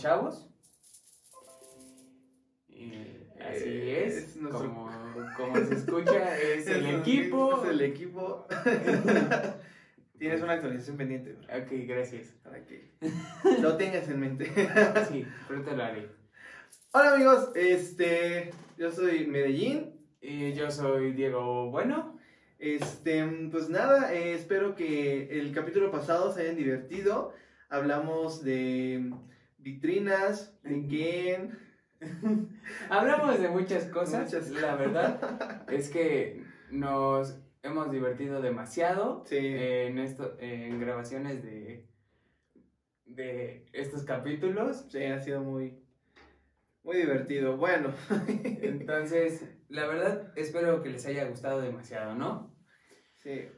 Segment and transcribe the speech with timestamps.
[0.00, 0.46] Chavos.
[2.68, 2.92] Y
[3.40, 4.90] así Eh, es, es nuestro- como,
[5.36, 7.62] como se escucha, es el equipo.
[7.64, 8.46] Es el equipo.
[10.18, 12.28] Tienes una actualización pendiente güey, Ok, gracias.
[12.42, 12.90] para que
[13.60, 14.50] lo tengas en mente.
[15.08, 16.08] Sí, pronto lo haré.
[16.92, 19.98] Hola amigos, este, yo soy Medellín.
[20.22, 22.18] Y yo soy Diego Bueno.
[22.58, 27.32] Este, pues nada, eh, espero que el capítulo pasado se hayan divertido.
[27.70, 29.14] Hablamos de
[29.60, 31.58] vitrinas, Ken.
[32.90, 34.24] Hablamos de muchas cosas.
[34.24, 39.36] Muchas La verdad es que nos hemos divertido demasiado Sí.
[39.38, 41.86] en esto, en grabaciones de,
[43.04, 44.86] de estos capítulos.
[44.90, 45.82] Sí, ha sido muy,
[46.82, 47.56] muy divertido.
[47.56, 47.92] Bueno,
[48.62, 52.54] Entonces, la verdad, espero que les haya gustado demasiado, ¿no?
[53.16, 53.48] sí.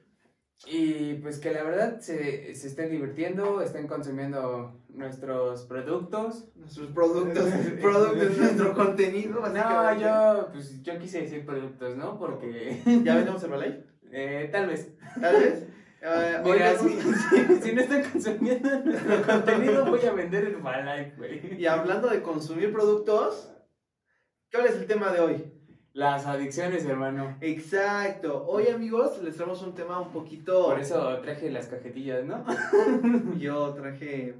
[0.67, 6.45] Y pues que la verdad se, se estén divirtiendo, estén consumiendo nuestros productos.
[6.55, 7.45] Nuestros productos,
[7.81, 9.41] productos, nuestro contenido.
[9.49, 12.19] No, yo, pues yo quise decir productos, ¿no?
[12.19, 13.85] Porque, ¿Ya vendemos Herbalife?
[14.13, 14.93] eh, tal vez.
[15.21, 15.67] Tal vez.
[16.45, 21.61] Mira, si, si- si no están consumiendo nuestro contenido, voy a vender Herbalife, güey.
[21.61, 23.53] Y hablando de consumir productos,
[24.53, 25.53] ¿cuál es el tema de hoy?
[25.95, 27.37] Las adicciones, hermano.
[27.43, 28.47] Exacto.
[28.47, 30.65] Hoy, amigos, les traemos un tema un poquito.
[30.67, 32.45] Por eso traje las cajetillas, ¿no?
[33.39, 34.35] Yo traje.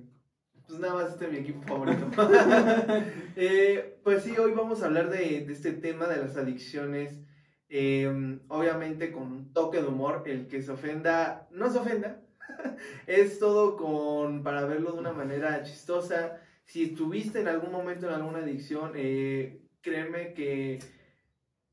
[0.67, 2.07] Pues nada más este es mi equipo favorito.
[3.37, 7.21] Eh, pues sí, hoy vamos a hablar de, de este tema de las adicciones.
[7.69, 10.23] eh, obviamente con un toque de humor.
[10.27, 12.23] El que se ofenda, no se ofenda.
[13.07, 16.41] es todo con para verlo de una manera chistosa.
[16.65, 20.79] Si estuviste en algún momento en alguna adicción, eh, créeme que.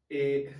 [0.09, 0.55] Eh,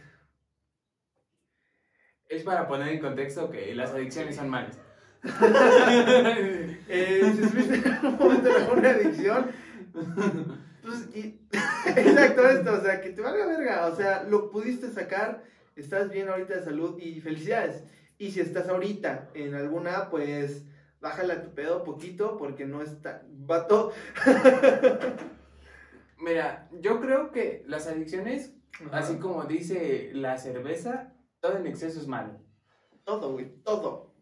[2.27, 4.77] Es para poner en contexto que las adicciones son malas.
[6.91, 9.51] Eh, si estuviste en algún momento en alguna adicción,
[10.81, 11.39] pues, y-
[11.95, 15.43] exacto esto, o sea, que te valga verga, o sea, lo pudiste sacar,
[15.75, 17.83] estás bien ahorita de salud y felicidades.
[18.17, 20.65] Y si estás ahorita en alguna, pues,
[20.99, 23.91] bájale a tu pedo poquito porque no está, vato.
[26.17, 31.99] Mira, yo creo que las adicciones, así Así como dice la cerveza, todo en exceso
[31.99, 32.39] es malo.
[33.03, 34.13] todo, güey, todo.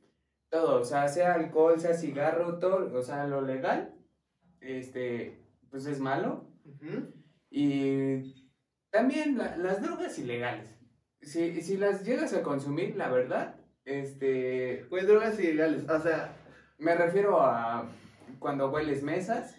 [0.49, 3.93] Todo, o sea, sea alcohol, sea cigarro, todo, o sea, lo legal,
[4.61, 6.49] este, pues es malo.
[7.49, 8.49] Y
[8.89, 10.79] también la- las drogas ilegales.
[11.21, 16.33] Si, si las llegas a consumir, la verdad, este, Güey, drogas ilegales, o sea,
[16.77, 17.89] me refiero a
[18.39, 19.55] cuando hueles mesas,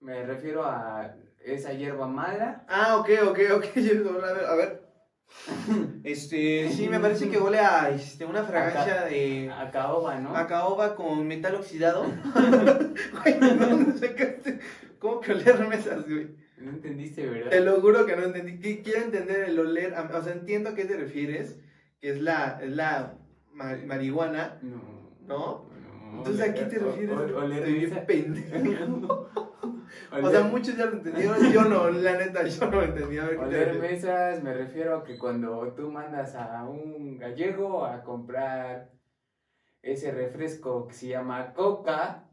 [0.00, 1.16] me refiero a
[1.54, 2.64] esa hierba mala.
[2.68, 4.82] ah, ok, ok, ok, a ver, a ver.
[6.04, 9.50] Este, sí, me parece que huele a este, una fragancia de...
[9.50, 10.36] A caoba, ¿no?
[10.36, 12.04] A caoba con metal oxidado.
[13.22, 14.60] Güey, ¿de dónde sacaste?
[15.00, 16.28] ¿Cómo que oler mesas, güey?
[16.58, 17.50] No entendiste, ¿verdad?
[17.50, 18.52] Te lo juro que no entendí.
[18.60, 19.94] Qui- Quiero entender el oler.
[19.94, 21.58] a- O sea, entiendo a qué te refieres.
[22.00, 23.18] Que es la, es la
[23.52, 24.80] ma- marihuana, No.
[25.26, 25.66] ¿no?
[26.18, 27.18] Entonces, ¿a qué te refieres?
[27.34, 29.30] Oler bien pendejo.
[30.22, 31.52] O sea, muchos ya lo entendieron.
[31.52, 33.18] Yo no, la neta, yo no lo entendí.
[33.18, 37.18] A ver qué te Oler mesas, me refiero a que cuando tú mandas a un
[37.18, 38.90] gallego a comprar
[39.82, 42.24] ese refresco que se llama Coca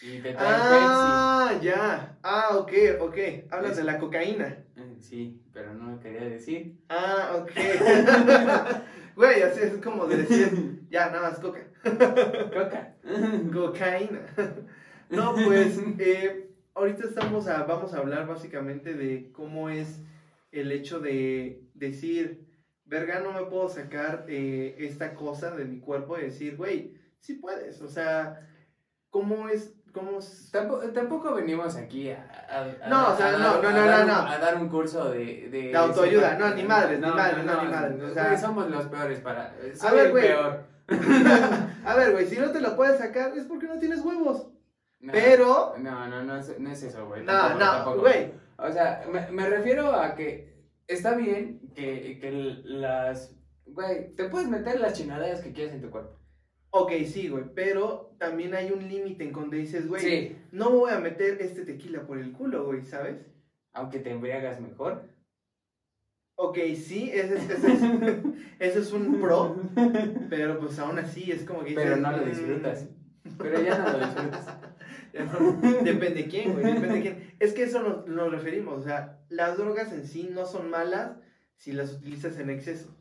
[0.00, 2.18] y te trae Ah, ya.
[2.22, 3.16] Ah, ok, ok.
[3.50, 4.46] Hablas Es- de la cocaína.
[4.74, 4.80] Pepsi.
[4.80, 6.76] Eh, Sí, pero no lo quería decir.
[6.88, 7.50] Ah, ok.
[9.16, 11.65] Güey, así es como de decir, ya, nada más coca.
[11.90, 12.94] Coca.
[13.52, 14.20] Cocaína.
[15.08, 20.00] No, pues, eh, ahorita estamos a, vamos a hablar básicamente de cómo es
[20.50, 22.44] el hecho de decir,
[22.84, 27.34] verga, no me puedo sacar eh, esta cosa de mi cuerpo y decir, güey, sí
[27.34, 27.80] puedes.
[27.82, 28.40] O sea,
[29.10, 33.32] ¿cómo es, cómo es- Tampoco, tampoco venimos aquí a, a- a- No, o sea, a
[33.38, 34.28] no, dar- no, a no, dar no, un- no.
[34.32, 35.48] A dar un curso de...
[35.52, 38.68] De, De autoayuda, no, ni madres, ni madres, no, ni madres, o sea- güey, somos
[38.72, 39.54] los peores para...
[39.72, 40.26] Soy ver, el güey.
[40.26, 40.64] peor.
[41.86, 44.48] A ver, güey, si no te lo puedes sacar es porque no tienes huevos.
[45.00, 45.74] No, Pero...
[45.78, 47.22] No, no, no es, no es eso, güey.
[47.22, 48.00] No, tampoco, no, tampoco.
[48.00, 48.32] güey.
[48.58, 50.56] O sea, me, me refiero a que
[50.86, 52.30] está bien que, que
[52.64, 53.34] las...
[53.66, 56.18] Güey, te puedes meter las chinaderas que quieras en tu cuerpo.
[56.70, 60.76] Ok, sí, güey, pero también hay un límite en donde dices, güey, Sí, no me
[60.76, 63.24] voy a meter este tequila por el culo, güey, ¿sabes?
[63.72, 65.04] aunque te embriagas mejor.
[66.38, 67.80] Ok, sí, ese es, ese es,
[68.58, 69.56] ese es un pro,
[70.28, 72.86] pero pues aún así es como que dices, Pero no lo "Mm, disfrutas.
[73.38, 74.46] Pero ya no lo disfrutas.
[75.14, 75.60] ya no".
[75.82, 77.36] Depende de quién, güey, depende de quién.
[77.38, 81.16] Es que eso nos, nos referimos, o sea, las drogas en sí no son malas
[81.56, 82.94] si las utilizas en exceso.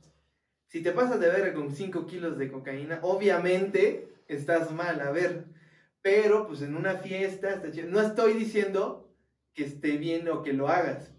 [0.67, 5.45] Si te pasas de verga con 5 kilos de cocaína, obviamente estás mal, a ver.
[6.01, 9.13] Pero, pues en una fiesta, no estoy diciendo
[9.53, 11.14] que esté bien o que lo hagas.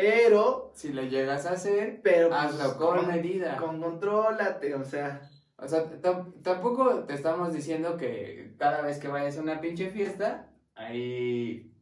[0.00, 3.56] Pero, Si lo llegas a hacer, pero pues, hazlo con medida.
[3.56, 5.20] Con contrólate, o sea.
[5.56, 9.90] O sea, tam- tampoco te estamos diciendo que cada vez que vayas a una pinche
[9.90, 10.46] fiesta,
[10.76, 11.72] ahí,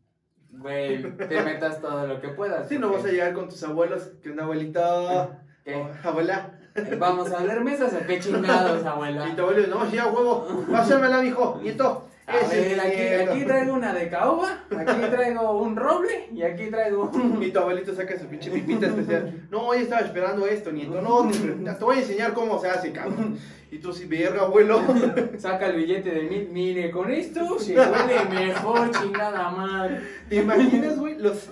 [0.50, 2.68] güey, te metas todo lo que puedas.
[2.70, 5.30] Si no vas a llegar con tus abuelos, que un abuelito,
[5.64, 5.74] ¿qué?
[6.02, 6.58] abuela,
[6.98, 9.28] Vamos a ver mesas o qué chingados, abuela.
[9.28, 12.08] y tu abuelo, no, sí, a huevo, pásamela, mijo, nieto.
[12.26, 13.32] Ver, aquí, nieto".
[13.32, 17.40] aquí traigo una de caoba, aquí traigo un roble y aquí traigo un...
[17.42, 19.46] Y tu abuelito saca su pinche pipita especial.
[19.50, 21.00] No, hoy estaba esperando esto, nieto.
[21.00, 23.38] No, te, voy a enseñar cómo se hace, cabrón.
[23.70, 24.80] Y tú, sí, verga, abuelo.
[25.38, 30.00] Saca el billete de mil, mire, con esto se huele mejor, chingada madre.
[30.28, 31.18] ¿Te imaginas, güey?
[31.18, 31.50] Los,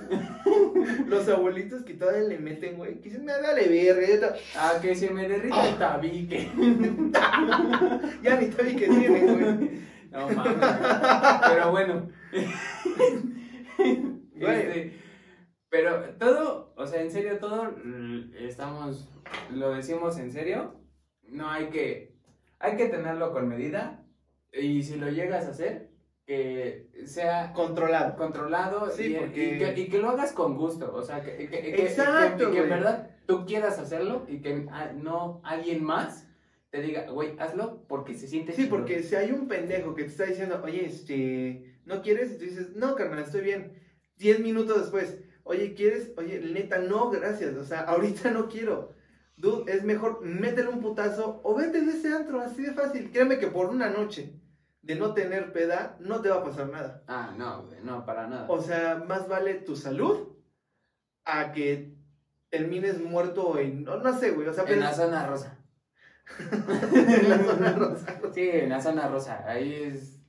[1.06, 2.94] los abuelitos que todavía le meten, güey.
[3.00, 4.34] Que dicen, "Me dale verga.
[4.56, 6.50] A que se me derrita el tabique.
[8.22, 9.93] ya ni sabe que tienen, güey.
[10.14, 10.56] No mames.
[11.48, 12.08] Pero bueno.
[14.36, 15.00] Este,
[15.70, 19.08] pero todo, o sea, en serio, todo mm, estamos,
[19.50, 20.74] lo decimos en serio.
[21.28, 22.14] No hay que,
[22.58, 24.04] hay que tenerlo con medida.
[24.52, 25.90] Y si lo llegas a hacer,
[26.26, 28.16] que sea Controlado.
[28.16, 30.92] controlado Sí, y, porque- y que, y que lo hagas con gusto.
[30.94, 34.90] O sea, que, que, que- que- Exacto, en verdad tú quieras hacerlo y que ah,
[34.94, 36.23] no alguien más
[36.74, 38.80] te diga, güey, hazlo porque se siente Sí, chingón".
[38.80, 42.32] porque si hay un pendejo que te está diciendo, oye, este, ¿no quieres?
[42.32, 43.80] Y tú dices, no, carnal, estoy bien.
[44.16, 46.10] Diez minutos después, oye, ¿quieres?
[46.16, 47.54] Oye, neta, no, gracias.
[47.54, 48.92] O sea, ahorita no quiero.
[49.36, 53.12] Dude, es mejor métele un putazo o vete de ese antro, así de fácil.
[53.12, 54.40] Créeme que por una noche
[54.82, 57.04] de no tener peda, no te va a pasar nada.
[57.06, 58.46] Ah, no, güey, no, para nada.
[58.48, 60.28] O sea, más vale tu salud
[61.24, 61.94] a que
[62.50, 64.48] termines muerto en, no, no sé, güey.
[64.48, 65.60] O sea, en la zona rosa.
[66.38, 68.20] En la zona rosa.
[68.32, 69.44] Sí, en la zona rosa.
[69.46, 70.20] Ahí es.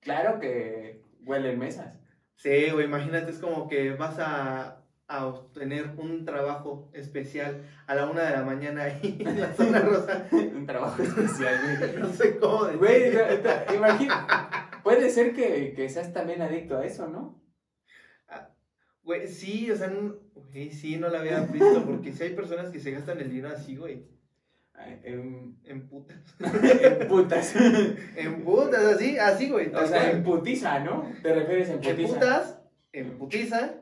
[0.00, 1.98] Claro que huelen mesas.
[2.36, 8.06] Sí, güey, imagínate, es como que vas a, a obtener un trabajo especial a la
[8.08, 10.26] una de la mañana ahí en la zona rosa.
[10.32, 11.96] Un trabajo especial, güey.
[11.98, 12.78] No sé cómo decir.
[12.78, 14.70] Güey, imagina.
[14.82, 17.38] Puede ser que, que seas también adicto a eso, ¿no?
[19.02, 22.70] Güey, sí, o sea, no- güey, sí, no la había visto, porque sí hay personas
[22.70, 24.06] que se gastan el dinero así, güey,
[25.04, 26.18] En, en putas.
[26.40, 27.54] en putas.
[28.16, 29.72] En putas, así, así, güey.
[29.74, 31.04] O sea, en putiza, ¿no?
[31.22, 32.14] Te refieres en En putiza.
[32.14, 32.60] putas,
[32.92, 33.74] en putiza,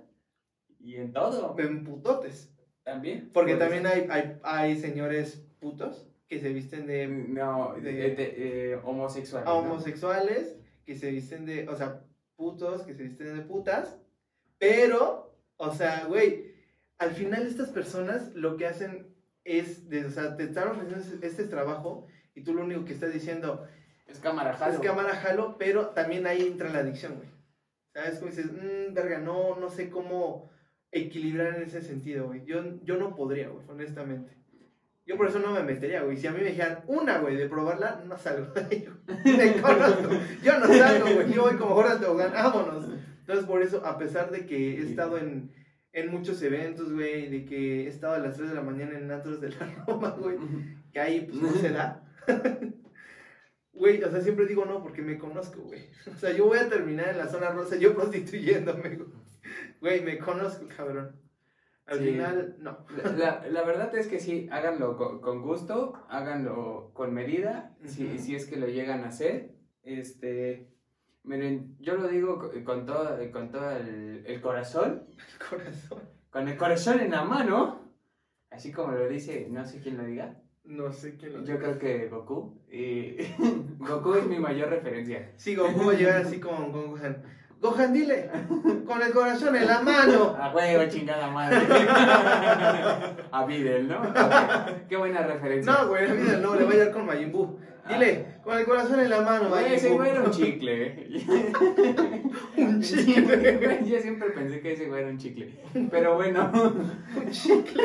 [0.80, 1.56] Y en todo.
[1.58, 2.52] en putotes.
[2.84, 3.30] También.
[3.32, 8.72] Porque también hay, hay, hay señores putos que se visten de No, de, de- de-
[8.72, 9.44] eh, homosexual.
[9.46, 10.56] a homosexuales
[10.86, 12.02] que se visten de, o sea,
[12.36, 13.98] putos que se visten de putas,
[14.58, 16.52] pero, o sea, güey,
[16.98, 19.06] al final estas personas lo que hacen
[19.48, 23.12] es, de, o sea, te están ofreciendo este, trabajo y tú lo único que estás
[23.12, 23.66] diciendo
[24.06, 24.74] Es cámara jalo.
[24.74, 27.28] es cámara jalo, pero también ahí entra la adicción, güey.
[27.94, 28.18] ¿Sabes?
[28.18, 30.50] Como dices, mmm, verga, no, no sé cómo
[30.92, 32.44] equilibrar en ese sentido, güey.
[32.44, 34.36] Yo, yo no podría, güey, honestamente.
[35.06, 36.18] Yo por eso no me metería, güey.
[36.18, 38.52] Si a mí me dijeran una, güey, de probarla, no salgo.
[39.24, 40.10] me conozco.
[40.42, 41.32] Yo no salgo, güey.
[41.32, 42.84] Yo voy como Jordan Tobogán, vámonos.
[43.20, 45.50] Entonces, por eso, a pesar de que he estado en,
[45.92, 49.10] en muchos eventos, güey, de que he estado a las 3 de la mañana en
[49.10, 50.36] Antros de la Roma, güey,
[50.92, 52.04] que ahí, pues, no se da.
[53.72, 55.88] Güey, o sea, siempre digo no porque me conozco, güey.
[56.12, 58.98] O sea, yo voy a terminar en la zona rosa yo prostituyéndome,
[59.80, 60.02] güey.
[60.02, 61.14] Me conozco, cabrón.
[61.86, 62.04] Al Sí.
[62.06, 62.84] final, no.
[63.16, 68.34] La, la- verdad es que sí, háganlo con, con gusto, háganlo con medida, si, si
[68.34, 69.54] es que lo llegan a hacer.
[69.84, 70.68] Este,
[71.28, 75.04] miren, yo lo digo co- con todo, con todo el, el corazón,
[75.48, 76.02] Corazón.
[76.30, 77.92] con el corazón en la mano,
[78.50, 81.78] así como lo dice, no sé quién lo diga, No sé quién lo yo creo
[81.78, 83.16] que Goku, y
[83.78, 85.32] Goku es mi mayor referencia.
[85.36, 87.22] Sí, Goku va a llegar así con Gohan.
[87.60, 88.30] Gohan, dile,
[88.86, 90.36] con el corazón en la mano.
[90.40, 91.58] A huevo, chingada madre.
[93.32, 94.00] A Videl, ¿no?
[94.88, 95.72] Qué buena referencia.
[95.72, 97.58] No, güey, mira, no, le va a llegar con Majin Buu.
[97.88, 99.96] Dile, con el corazón en la mano, Güey, Majin ese Buu.
[99.98, 100.86] güey era un chicle.
[100.86, 102.22] ¿eh?
[102.58, 103.56] Un chicle.
[103.56, 105.54] Güey, Yo siempre pensé que ese güey era un chicle.
[105.90, 106.50] Pero bueno.
[106.54, 107.82] Un chicle.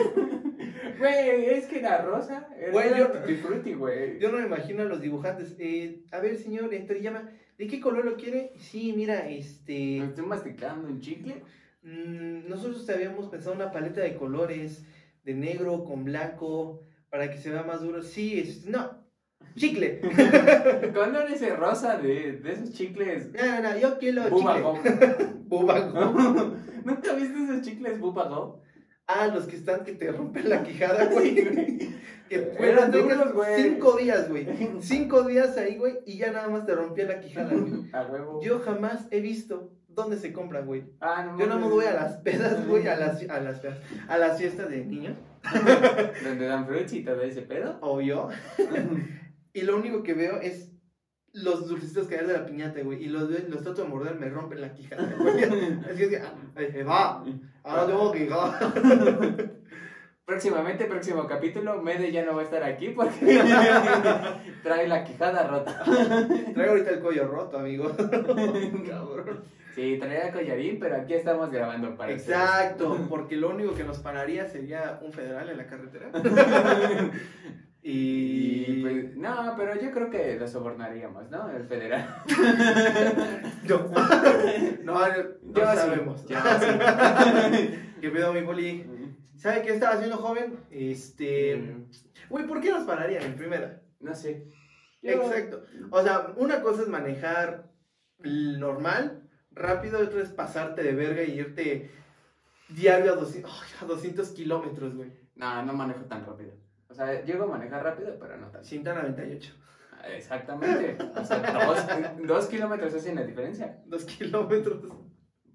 [0.99, 4.19] Güey, es que la rosa Güey, era yo- tutti frutti, güey.
[4.19, 5.55] Yo no me imagino a los dibujantes.
[5.57, 6.69] Eh, a ver, señor,
[7.01, 7.29] llama.
[7.63, 8.51] ¿De qué color lo quiere?
[8.57, 9.99] Sí, mira, ¿Me este.
[9.99, 11.43] estoy masticando un chicle?
[11.81, 14.85] mm, nosotros te habíamos pensado una paleta de colores,
[15.23, 18.01] de negro con blanco, para que se vea más duro.
[18.01, 18.65] Sí, es.
[18.65, 19.01] No,
[19.55, 20.01] chicle.
[20.93, 23.31] ¿Cuándo era ese rosa de, de esos chicles?
[23.31, 25.23] No, no, no, yo quiero Bubba chicle.
[26.83, 28.55] ¿Nunca viste esos chicles Bubba Gum?
[29.07, 31.35] Ah, los que están que te rompen la quijada, güey.
[32.29, 32.37] que
[32.91, 33.61] duros, güey.
[33.61, 34.47] cinco días, güey.
[34.81, 37.89] Cinco días ahí, güey, y ya nada más te rompía la quijada, güey.
[37.93, 38.41] A huevo.
[38.41, 40.85] Yo jamás he visto dónde se compran, güey.
[41.01, 41.69] ah, no Yo me mames.
[41.69, 43.61] voy a las pedas, güey, a las, a las
[44.07, 45.17] a las fiestas de niños,
[46.23, 47.77] Donde dan fruits y todo ese pedo.
[47.81, 48.29] obvio.
[49.53, 50.71] Y lo único que veo es
[51.33, 53.03] los dulcecitos que hay de la piñata, güey.
[53.03, 55.43] Y los, los trato de morder, me rompen la quijada, güey.
[55.91, 57.25] Así es que, ah, eh, va,
[57.63, 58.31] ahora tengo que ir.
[60.25, 63.19] Próximamente, próximo capítulo, Mede ya no va a estar aquí porque
[64.63, 65.83] trae la quijada rota.
[65.83, 67.91] Traigo ahorita el cuello roto, amigo.
[67.97, 69.43] Cabrón.
[69.75, 72.39] Sí, traía collarín, pero aquí estamos grabando para ustedes.
[72.39, 76.09] Exacto, porque lo único que nos pararía sería un federal en la carretera.
[77.85, 78.81] Y Y.
[78.81, 81.49] pues, no, pero yo creo que lo sobornaríamos, ¿no?
[81.49, 82.23] El federal.
[83.65, 83.89] Yo.
[84.83, 85.13] No, no
[85.53, 86.25] Yo sí, sabemos.
[86.27, 87.69] yo sí.
[88.01, 88.85] ¿Qué pedo, mi poli?
[89.35, 90.59] ¿Sabe qué estaba haciendo joven?
[90.71, 91.75] Este.
[92.29, 93.81] Güey, ¿por qué nos pararían en primera?
[93.99, 94.47] No sé.
[95.01, 95.63] Yo- Exacto.
[95.91, 97.69] O sea, una cosa es manejar
[98.19, 101.91] normal, rápido, y otra es pasarte de verga y irte
[102.69, 105.11] diario a 200, ay, a 200 kilómetros, güey.
[105.35, 106.53] No, no manejo tan rápido.
[106.93, 108.63] O sea, llego a manejar rápido, pero no tan.
[108.63, 109.51] Cinta 98.
[110.15, 110.95] Exactamente.
[111.19, 111.87] O sea, dos,
[112.27, 113.81] dos kilómetros hacen la diferencia.
[113.87, 114.83] Dos kilómetros.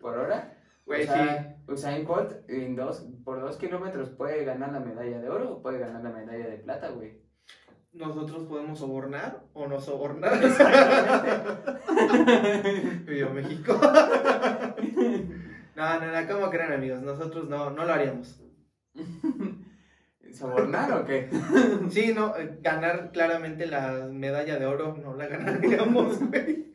[0.00, 0.59] Por hora.
[0.85, 5.28] Güey, o sea, Usain Bolt en dos, por dos kilómetros puede ganar la medalla de
[5.28, 7.23] oro o puede ganar la medalla de plata, güey.
[7.92, 10.40] Nosotros podemos sobornar o no sobornar.
[13.07, 13.80] Viva México.
[15.78, 17.02] No, no, no, ¿cómo creen, amigos?
[17.02, 18.42] Nosotros no, no lo haríamos.
[20.32, 21.28] ¿Sobornar o qué?
[21.90, 26.66] Sí, no, eh, ganar claramente la medalla de oro no la ganaríamos, güey.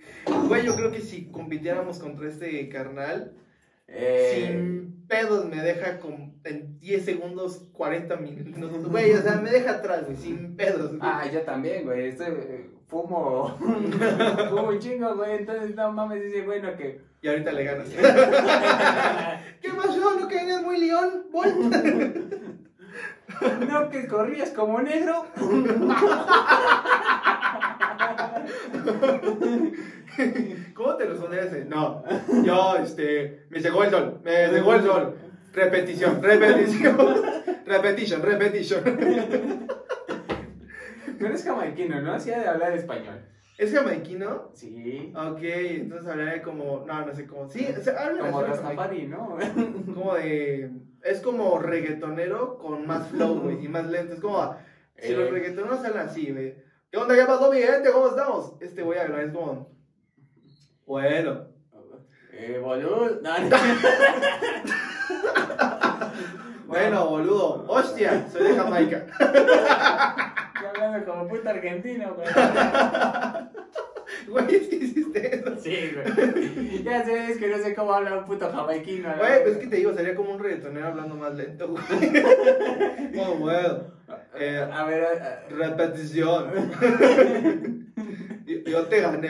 [0.47, 3.33] Güey, yo creo que si compitiéramos contra este carnal,
[3.87, 8.87] Eh, sin pedos me deja con, en 10 segundos 40 minutos.
[8.91, 10.89] Güey, o sea, me deja atrás, güey, sin pedos.
[10.97, 10.99] güey.
[11.01, 12.07] Ah, yo también, güey.
[12.07, 13.55] Estoy, eh, fumo.
[14.49, 15.37] fumo un chingo, güey.
[15.39, 17.01] Entonces, no mames, dice, bueno, que.
[17.21, 17.89] Y ahorita le ganas.
[19.61, 20.19] ¿Qué pasó?
[20.19, 21.25] ¿No que eres muy león?
[21.31, 21.75] Bolt?
[23.69, 25.25] no, que corrías como negro.
[30.73, 31.53] ¿Cómo te responderías?
[31.53, 31.65] ese?
[31.65, 32.03] No,
[32.43, 35.15] yo, este, me llegó el sol, me llegó el sol.
[35.53, 36.97] Repetición, repetición,
[37.65, 38.83] repetition, repetition.
[41.19, 42.13] Tú eres jamaiquino, ¿no?
[42.13, 43.19] Hacía de hablar español.
[43.57, 44.49] ¿Es jamaiquino?
[44.53, 45.13] Sí.
[45.15, 47.47] Ok, entonces hablaré como, no, no sé cómo.
[47.49, 49.37] Sí, o sea, habla Como Rastafari, ¿no?
[49.93, 50.71] Como de,
[51.03, 54.13] es como reggaetonero con más flow, güey, y más lento.
[54.13, 54.55] Es como,
[54.97, 55.31] si los Eh.
[55.31, 56.55] reggaetoneros hablan así, güey.
[56.91, 57.15] ¿Qué onda?
[57.15, 57.91] ¿Qué pasó, mi gente?
[57.91, 58.53] ¿Cómo estamos?
[58.59, 59.69] Este voy a hablar, es como,
[60.85, 61.47] bueno.
[62.31, 63.19] Eh, boludo.
[63.21, 63.57] No, no.
[66.67, 67.65] Bueno, boludo.
[67.67, 69.05] Hostia, soy de Jamaica.
[70.83, 72.27] Hablando como puta argentino, güey.
[74.27, 75.55] Güey, que hiciste eso.
[75.57, 76.83] Sí, güey.
[76.83, 79.09] Ya sé, es que no sé cómo habla un puto jamaiquino.
[79.09, 79.17] ¿no?
[79.17, 81.83] Güey, pues es que te digo, sería como un reggaetonero hablando más lento, güey.
[83.17, 83.79] Oh, bueno.
[84.35, 86.51] Eh, A ver, a- repetición.
[88.45, 89.29] Yo, yo te gané.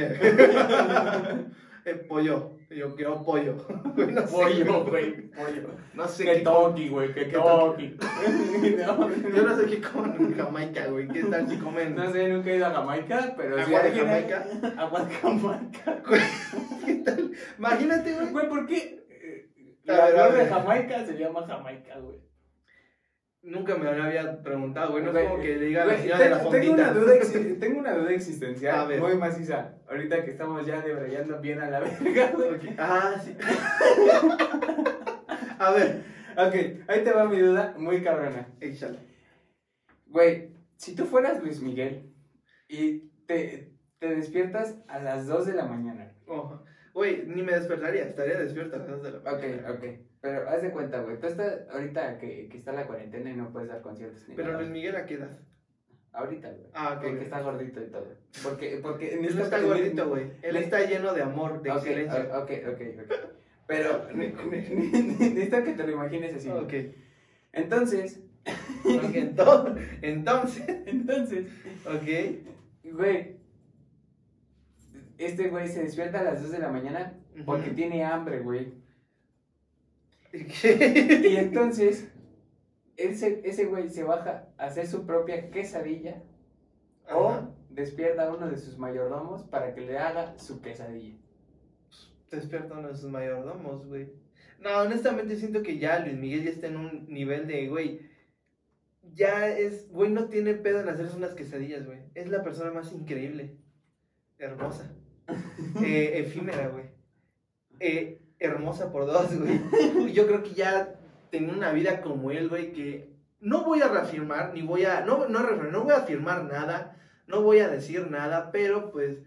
[1.85, 2.51] Eh, pollo.
[2.75, 3.55] Yo quiero pollo.
[3.95, 5.69] No a- sé, pollo, güey, pollo.
[5.93, 7.09] No sé Que qué toqui, güey.
[7.31, 11.07] No, Yo no sé qué comen en Jamaica, güey.
[11.07, 11.95] ¿Qué tal si comen?
[11.95, 14.45] No sé, nunca he ido a Jamaica, pero si ¿Agua de alguien- Jamaica?
[14.77, 16.03] Agua de Jamaica.
[16.85, 17.31] ¿Qué tal?
[17.57, 18.27] Imagínate, güey.
[18.31, 19.05] Güey, ¿por qué?
[19.09, 19.49] eh,
[19.83, 20.45] La ver, a flor de.
[20.49, 22.19] Jamaica se llama Jamaica, güey.
[23.43, 25.03] Nunca me lo había preguntado, güey.
[25.03, 27.15] No es como que le diga a la señora de la tengo, tengo una duda
[27.19, 28.99] exi- tengo una duda existencial A ver.
[29.01, 29.75] muy maciza.
[29.89, 32.75] Ahorita que estamos ya debrayando bien a la verga, güey.
[32.77, 33.35] Ah, sí.
[35.59, 36.03] A ver,
[36.35, 36.55] Ok,
[36.87, 38.47] ahí te va mi duda muy cabrona.
[38.59, 38.97] échale.
[40.07, 42.11] Güey, si tú fueras Luis Miguel
[42.67, 46.11] y te, te despiertas a las 2 de la mañana.
[46.27, 46.63] Ojo.
[46.93, 49.43] Güey, ni me despertaría, estaría despierta a las dos de la Ok,
[49.75, 49.83] ok.
[50.23, 51.19] Pero haz de cuenta, güey.
[51.19, 54.51] Tú estás ahorita que, que está la cuarentena y no puedes dar conciertos ni Pero
[54.53, 54.61] nada.
[54.61, 55.37] Luis Miguel, ¿a qué edad?
[56.13, 56.67] Ahorita, güey.
[56.73, 57.03] Ah, ok.
[57.03, 58.07] Porque está gordito y todo.
[58.41, 60.31] Porque, porque en Él no está gordito, güey.
[60.41, 62.39] Él está lleno de amor, de Ok, excelencia.
[62.39, 63.13] ok, ok, ok.
[63.67, 66.49] Pero ne- ne- ne- necesito que te lo imagines así.
[66.49, 66.73] Ok.
[67.51, 68.21] Entonces,
[68.85, 71.47] Ok, ento- Entonces, entonces,
[71.85, 72.93] ok.
[72.93, 73.37] güey.
[75.17, 77.13] Este güey se despierta a las 2 de la mañana
[77.45, 78.81] porque tiene hambre, güey.
[80.33, 82.11] Y entonces,
[82.97, 86.23] ese, ese güey se baja a hacer su propia quesadilla
[87.05, 87.17] Ajá.
[87.17, 91.15] o despierta a uno de sus mayordomos para que le haga su quesadilla.
[92.31, 94.11] Despierta uno de sus mayordomos, güey.
[94.59, 98.09] No, honestamente siento que ya Luis Miguel ya está en un nivel de, güey,
[99.13, 101.99] ya es, güey, no tiene pedo en hacerse unas quesadillas, güey.
[102.15, 103.57] Es la persona más increíble,
[104.39, 104.95] hermosa,
[105.83, 106.85] eh, efímera, güey.
[107.79, 109.61] Eh, hermosa por dos, güey.
[110.13, 110.95] Yo creo que ya
[111.31, 113.09] tengo una vida como él, güey, que
[113.39, 116.97] no voy a reafirmar, ni voy a, no, no, no voy a afirmar nada,
[117.27, 119.17] no voy a decir nada, pero pues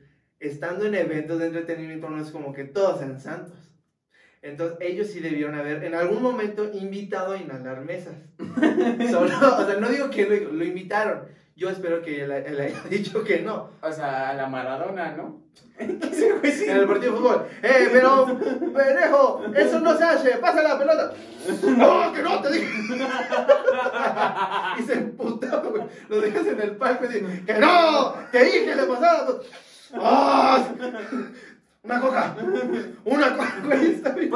[0.41, 3.73] estando en eventos de entretenimiento no es como que todos sean santos.
[4.43, 8.15] Entonces ellos sí debieron haber en algún momento invitado a inhalar mesas.
[8.39, 11.23] O sea, no digo que lo invitaron.
[11.57, 13.71] Yo espero que él, él haya dicho que no.
[13.81, 15.41] O sea, a la Maradona, ¿no?
[15.79, 17.47] En el partido de fútbol.
[17.63, 19.43] ¡Eh, pero, pendejo!
[19.55, 20.31] ¡Eso no se hace!
[20.39, 21.13] ¡Pasa la pelota!
[21.77, 22.43] ¡No, que no!
[22.43, 22.69] Te dije.
[24.79, 25.83] y se emputaba, güey.
[26.09, 28.15] Lo dejas en el palco y dice: ¡Que no!
[28.33, 29.27] ¡Te dije le pasara!
[29.95, 30.67] ¡Ah!
[31.83, 32.37] Una coca.
[33.05, 33.87] Una coca, güey.
[33.93, 34.31] Está bien.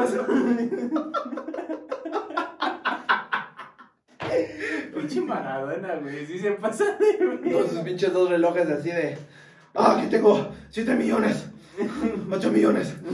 [4.95, 6.27] Pinche Maradona, güey.
[6.27, 9.17] Sí se pasa de Con sus pinches dos relojes así de.
[9.75, 11.47] ¡Ah, aquí tengo 7 millones!
[12.31, 12.95] 8 millones.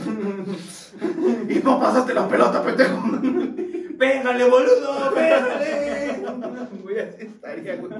[1.48, 3.02] Y no pasaste la pelota, pendejo.
[3.98, 5.14] ¡Pégale, boludo!
[5.14, 6.22] ¡Pégale!
[6.82, 7.92] Güey, así estaría, güey.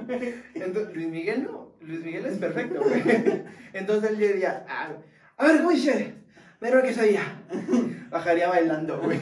[0.55, 1.73] Entonces, Luis Miguel no.
[1.81, 3.03] Luis Miguel es perfecto, güey.
[3.73, 4.89] Entonces él diría, ah,
[5.37, 6.15] a ver, ¿cómo dice?
[6.59, 7.39] Mira que soy ya.
[8.09, 9.19] Bajaría bailando, güey.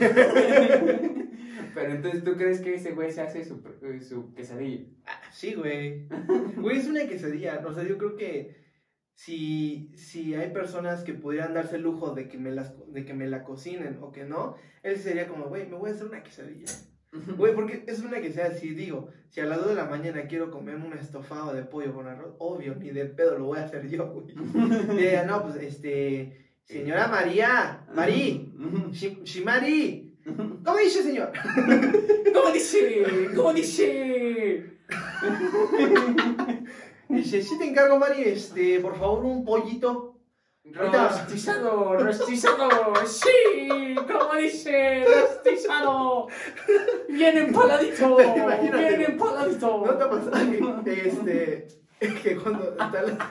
[1.75, 3.61] Pero entonces, ¿tú crees que ese güey se hace su,
[4.07, 4.85] su quesadilla?
[5.05, 6.07] Ah, Sí, güey.
[6.57, 7.61] Güey, es una quesadilla.
[7.67, 8.55] O sea, yo creo que
[9.13, 13.13] si, si hay personas que pudieran darse el lujo de que, me las, de que
[13.13, 16.23] me la cocinen o que no, él sería como, güey, me voy a hacer una
[16.23, 16.65] quesadilla.
[17.37, 20.51] Güey, porque es una quesadilla, si digo, si a las 2 de la mañana quiero
[20.51, 23.87] comerme un estofado de pollo con arroz, obvio, ni de pedo lo voy a hacer
[23.87, 24.35] yo, güey.
[24.99, 28.53] Y ella, no, pues, este, señora María, Marí,
[28.91, 31.31] Shi- Shimari, ¿cómo dice, señor?
[32.33, 33.05] ¿Cómo dice?
[33.35, 34.71] ¿Cómo dice?
[37.09, 40.11] Dice, sí te encargo, Mari, este, por favor, un pollito.
[40.73, 45.05] Rostizado, rostizado, sí, ¿cómo dice?
[45.05, 46.27] Rostizado,
[47.07, 49.83] bien empaladito, bien empaladito.
[49.85, 51.67] ¿No te ha pasado que, este,
[51.99, 53.29] que cuando está la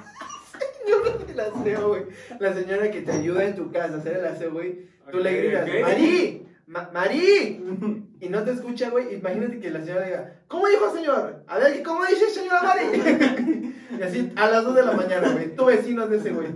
[0.87, 2.03] señora del aseo, güey,
[2.39, 5.37] la señora que te ayuda en tu casa a hacer el aseo, güey, tú le
[5.37, 6.54] gritas, ok.
[6.67, 7.63] Ma- ¡Marí!
[8.21, 11.45] Y no te escucha, güey, imagínate que la señora diga, ¿cómo dijo, señor?
[11.47, 13.71] A ver, ¿cómo dice, señora Mari?
[13.99, 16.49] Y así, a las 2 de la mañana, güey, tu vecino de ese, güey.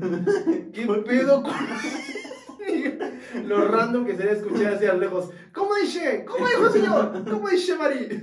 [0.73, 1.53] ¿Qué pedo con...?
[3.47, 5.31] Lo random que sería escuchar así a lo lejos.
[5.53, 6.25] ¿Cómo dice?
[6.27, 7.25] ¿Cómo dijo, señor?
[7.31, 8.23] ¿Cómo dice, Mari?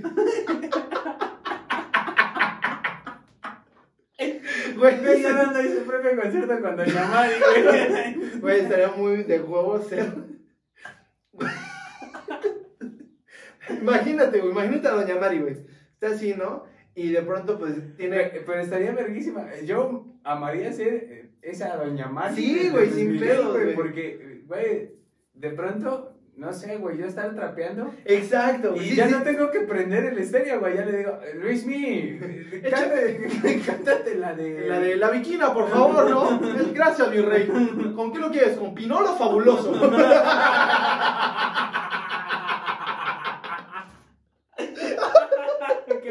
[4.76, 8.40] Güey, ya dando ahí su propio concierto con Doña Mari, güey.
[8.40, 10.12] Güey, estaría muy de huevo ser.
[13.80, 15.56] imagínate, güey, imagínate a Doña Mari, güey.
[15.94, 16.64] Está así, ¿no?
[16.94, 18.16] Y de pronto, pues, tiene.
[18.16, 19.46] Pero pero estaría verguísima.
[19.64, 22.34] Yo amaría ser eh, esa Doña Mari.
[22.34, 23.74] Sí, güey, sin pedos, güey.
[23.74, 24.90] Porque, güey,
[25.34, 27.94] de pronto, no sé, güey, yo estar trapeando.
[28.04, 28.86] Exacto, güey.
[28.86, 29.12] Y sí, ya sí.
[29.12, 30.76] no tengo que prender el estéreo, güey.
[30.76, 32.18] Ya le digo, Luis Mi,
[32.62, 33.60] Échate.
[33.66, 34.68] cántate la de.
[34.68, 36.40] La de la viquina, por favor, ¿no?
[36.74, 37.46] Gracias, mi rey.
[37.94, 38.56] ¿Con qué lo quieres?
[38.58, 39.72] ¿Con pinolo fabuloso?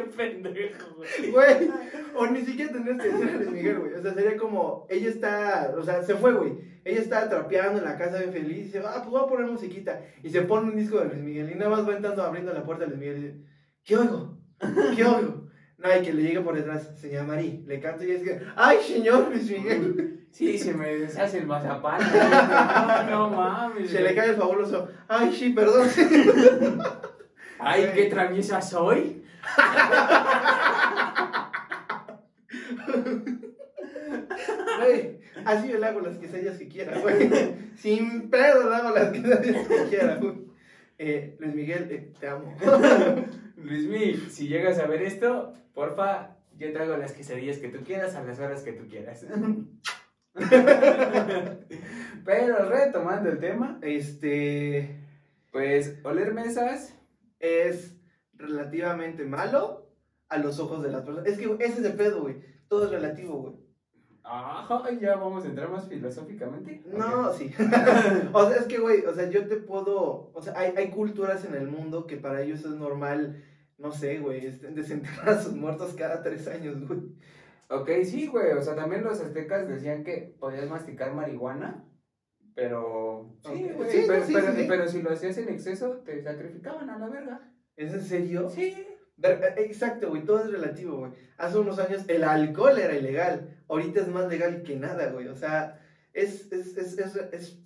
[0.17, 1.31] pendejo, güey.
[1.31, 1.71] Güey,
[2.15, 3.93] o ni siquiera tendrías que decir a Luis Miguel, güey.
[3.93, 6.53] O sea, sería como, ella está, o sea, se fue, güey.
[6.83, 9.49] Ella está trapeando en la casa bien feliz y dice, ah, pues voy a poner
[9.49, 10.01] musiquita.
[10.23, 12.63] Y se pone un disco de Luis Miguel y nada más va entrando abriendo la
[12.63, 13.37] puerta de Luis Miguel y dice,
[13.83, 14.37] ¿qué oigo?
[14.95, 15.45] ¿Qué oigo?
[15.77, 18.77] No, y que le llegue por detrás, señora Marí, le canto y es que, ¡ay,
[18.81, 20.27] señor Luis Miguel!
[20.31, 21.99] Sí, se me deshace el mazapán.
[23.09, 23.89] No, no mames.
[23.89, 25.87] Se le cae el fabuloso, ¡ay, sí, perdón!
[27.59, 29.23] Ay, qué traviesa soy.
[34.79, 37.29] Güey, así yo le hago las quesadillas que quiera, güey.
[37.75, 40.45] Sin pedo le hago las quesadillas que quiera, güey.
[40.97, 42.55] Eh, Luis Miguel, eh, te amo.
[43.57, 48.15] Luismi, si llegas a ver esto, porfa, yo te hago las quesadillas que tú quieras
[48.15, 49.25] a las horas que tú quieras.
[52.25, 55.01] Pero retomando el tema, Este
[55.51, 56.93] pues oler mesas,
[57.39, 57.94] es
[58.37, 59.89] relativamente malo
[60.29, 61.29] a los ojos de las personas.
[61.29, 62.37] Es que ese es el pedo, güey.
[62.67, 63.53] Todo es relativo, güey.
[64.23, 66.83] ajá, ya vamos a entrar más filosóficamente.
[66.87, 67.51] No, sí.
[68.33, 70.31] o sea, es que, güey, o sea, yo te puedo.
[70.33, 73.43] O sea, hay, hay culturas en el mundo que para ellos es normal,
[73.77, 77.01] no sé, güey, este, desenterrar a sus muertos cada tres años, güey.
[77.69, 81.83] Ok, sí, güey, o sea, también los aztecas decían que podías masticar marihuana
[82.53, 83.37] Pero.
[83.43, 83.89] Sí, güey.
[83.89, 84.65] Sí, pero, sí, pero, sí, sí.
[84.67, 87.54] pero si lo hacías en exceso, te sacrificaban a la verga.
[87.75, 88.49] ¿Es en serio?
[88.49, 88.75] Sí.
[89.17, 91.11] Ver- eh, Exacto, güey, todo es relativo, güey.
[91.37, 95.27] Hace unos años el alcohol era ilegal, ahorita es más legal que nada, güey.
[95.27, 95.81] O sea,
[96.13, 97.59] es, es, es, es, es,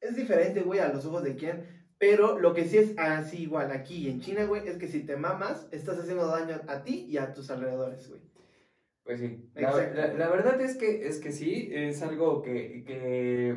[0.00, 1.82] es diferente, güey, a los ojos de quién.
[1.98, 5.04] Pero lo que sí es así igual aquí y en China, güey, es que si
[5.04, 8.20] te mamas, estás haciendo daño a ti y a tus alrededores, güey.
[9.04, 9.50] Pues sí.
[9.54, 13.56] La, la- la verdad es que, es que sí, es algo que, que,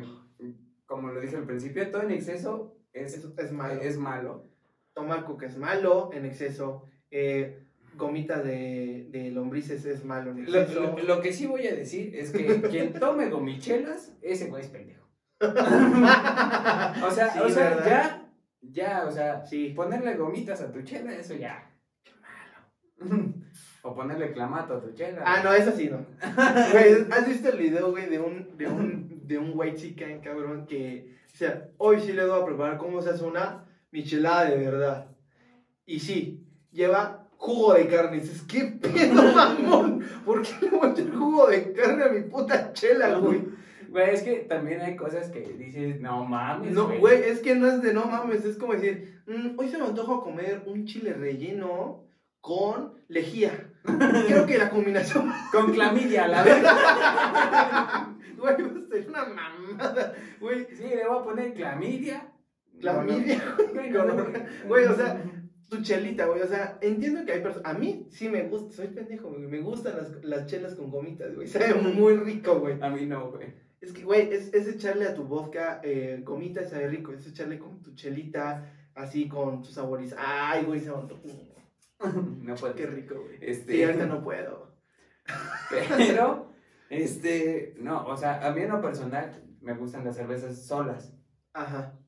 [0.86, 3.80] como lo dije al principio, todo en exceso es, es malo.
[3.82, 4.48] es malo.
[4.96, 6.82] Tomar coca es malo en exceso.
[7.10, 7.62] Eh,
[7.98, 10.80] gomita de, de lombrices es malo en Lo, exceso.
[10.80, 14.68] lo- lo que sí voy a decir es que quien tome gomichelas, ese güey es
[14.68, 15.06] pendejo.
[15.40, 18.22] O sea, Sí, o sea ¿verdad?
[18.62, 19.74] ya, ya, o sea, Sí.
[19.76, 21.70] ponerle gomitas a tu chela, eso ya.
[22.02, 23.34] Qué malo.
[23.82, 25.22] O ponerle clamato a tu chela.
[25.24, 26.04] Ah, no, eso sí, no.
[26.72, 30.66] Güey, ¿has visto el video, güey, de un, de un, de un white chicken, cabrón,
[30.66, 34.56] que, o sea, hoy sí le voy a preparar cómo se hace una michelada de
[34.56, 35.06] verdad.
[35.84, 38.18] Y sí, lleva jugo de carne.
[38.18, 40.04] Y dices, ¿qué pedo, mamón?
[40.24, 43.42] ¿Por qué le voy a echar jugo de carne a mi puta chela, güey?
[43.88, 46.72] Güey, es que también hay cosas que dices, no mames.
[46.72, 49.78] No, güey, es que no es de no mames, es como decir, "Mm, hoy se
[49.78, 52.04] me antoja comer un chile relleno
[52.40, 53.72] con lejía.
[54.26, 58.08] Creo que la combinación Con clamidia, la verdad.
[58.36, 60.12] Güey, va a ser una mamada.
[60.40, 62.32] Güey, Sí, le voy a poner clamidia.
[62.80, 63.56] Clamidia.
[63.72, 63.92] Güey.
[64.66, 65.22] Güey, o sea,
[65.68, 66.42] tu chelita, güey.
[66.42, 67.74] O sea, entiendo que hay personas.
[67.74, 69.42] A mí sí me gusta, soy pendejo, güey.
[69.42, 71.46] Me gustan las, las chelas con gomitas, güey.
[71.48, 72.80] Sabe muy rico, güey.
[72.80, 73.54] A mí no, güey.
[73.80, 77.12] Es que, güey, es, es echarle a tu vodka eh, gomitas y sabe rico.
[77.12, 80.14] Es echarle con tu chelita, así con tus sabores.
[80.18, 81.28] Ay, güey, se me antojó.
[82.42, 82.74] No puedo.
[82.74, 83.38] Qué rico, güey.
[83.40, 84.76] Este, Sí, ahorita no puedo.
[85.70, 86.52] Pero,
[86.90, 91.14] este, no, o sea, a mí en lo personal me gustan las cervezas solas.
[91.52, 91.98] Ajá.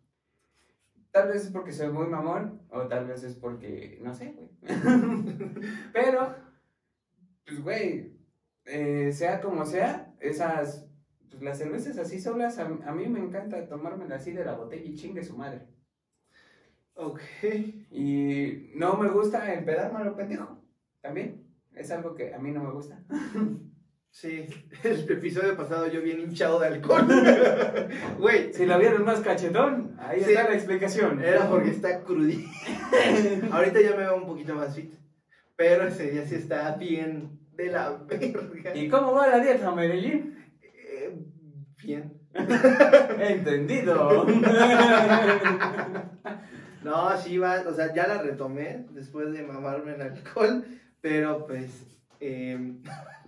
[1.10, 4.50] Tal vez es porque soy muy mamón, o tal vez es porque, no sé, güey.
[5.92, 6.34] Pero,
[7.46, 8.18] pues, güey,
[8.66, 10.88] eh, sea como sea, esas,
[11.30, 14.84] pues las cervezas así solas, a, a mí me encanta tomármelas así de la botella
[14.84, 15.66] y chingue su madre.
[16.94, 17.20] Ok.
[17.90, 20.62] Y no me gusta empedármelo pendejo,
[21.00, 21.46] también.
[21.72, 23.04] Es algo que a mí no me gusta.
[24.10, 24.46] Sí,
[24.84, 27.06] el episodio pasado yo bien hinchado de alcohol.
[28.18, 30.30] Güey, Si la vieron más cachetón, ahí Sí.
[30.30, 31.22] está la explicación.
[31.22, 32.48] Era porque está crudito.
[33.52, 34.92] Ahorita ya me veo un poquito más fit.
[35.56, 38.74] Pero ese día sí está bien de la verga.
[38.74, 40.36] ¿Y cómo va la dieta, Medellín?
[40.62, 41.16] Eh,
[41.82, 42.14] bien.
[43.18, 44.24] Entendido.
[46.84, 50.64] No, sí va, o sea, ya la retomé después de mamarme el alcohol.
[51.00, 51.84] Pero pues.
[52.20, 52.76] Eh,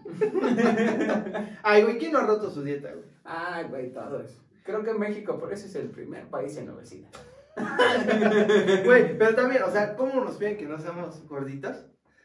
[1.63, 3.05] Ay, güey, ¿quién no ha roto su dieta, güey?
[3.25, 4.43] Ay, güey, todo eso.
[4.65, 7.11] Creo que México por eso es el primer país en obesidad.
[8.85, 11.85] Güey, pero también, o sea, ¿cómo nos piden que no seamos gorditos?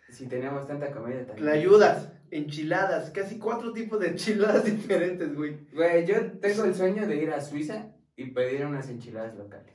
[0.10, 1.38] Si tenemos tanta comida también.
[1.38, 5.67] Tlayudas, enchiladas, casi cuatro tipos de enchiladas diferentes, güey.
[5.73, 9.74] Güey, yo tengo el sueño de ir a Suiza y pedir unas enchiladas locales.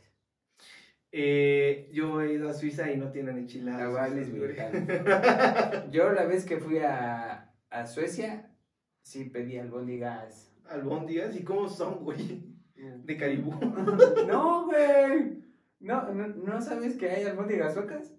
[1.12, 3.90] Eh, yo he ido a Suiza y no tienen enchiladas.
[3.90, 4.46] Güey.
[4.46, 5.84] mexicanos.
[5.90, 8.50] Yo la vez que fui a, a Suecia,
[9.02, 10.52] sí pedí albóndigas.
[10.68, 12.44] Albóndigas, ¿y cómo son, güey?
[12.76, 13.52] De Caribú.
[14.28, 15.42] No, güey.
[15.80, 18.14] No, no, ¿no sabes que hay albóndigas suecas?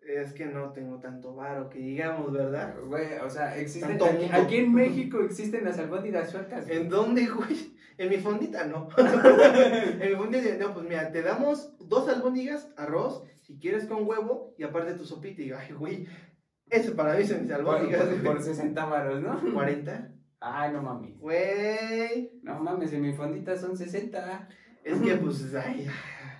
[0.00, 2.76] Es que no tengo tanto varo que digamos, ¿verdad?
[2.86, 3.98] Güey, o sea, existen.
[4.32, 6.66] Aquí, en México existen las albóndigas suecas.
[6.66, 6.78] güey.
[6.78, 7.75] ¿En dónde, güey?
[7.98, 8.88] En mi fondita no.
[8.98, 14.54] en mi fondita, no, pues mira, te damos dos albóndigas, arroz, si quieres con huevo,
[14.58, 15.42] y aparte tu sopita.
[15.42, 16.06] Y ay, güey,
[16.68, 18.02] eso para mí son mis albóndigas.
[18.04, 19.40] por, por 60 varos, ¿no?
[19.54, 20.12] 40.
[20.40, 21.18] Ay, no mames.
[21.18, 22.32] Güey.
[22.42, 24.48] No mames, en mi fondita son 60.
[24.84, 25.88] Es que, pues, ay.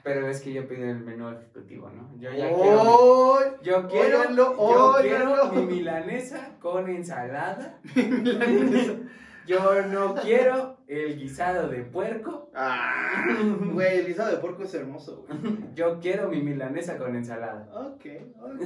[0.04, 2.14] Pero es que yo pido el menú ejecutivo, ¿no?
[2.20, 2.82] Yo ya quiero.
[2.82, 3.40] ¡Oh!
[3.40, 7.80] mi- Yo quiero, yo quiero mi milanesa con ensalada.
[9.46, 12.50] Yo no quiero el guisado de puerco.
[12.54, 13.24] Ah,
[13.72, 15.56] güey, el guisado de porco es hermoso, güey.
[15.74, 17.68] Yo quiero mi milanesa con ensalada.
[17.74, 18.06] Ok,
[18.40, 18.60] ok.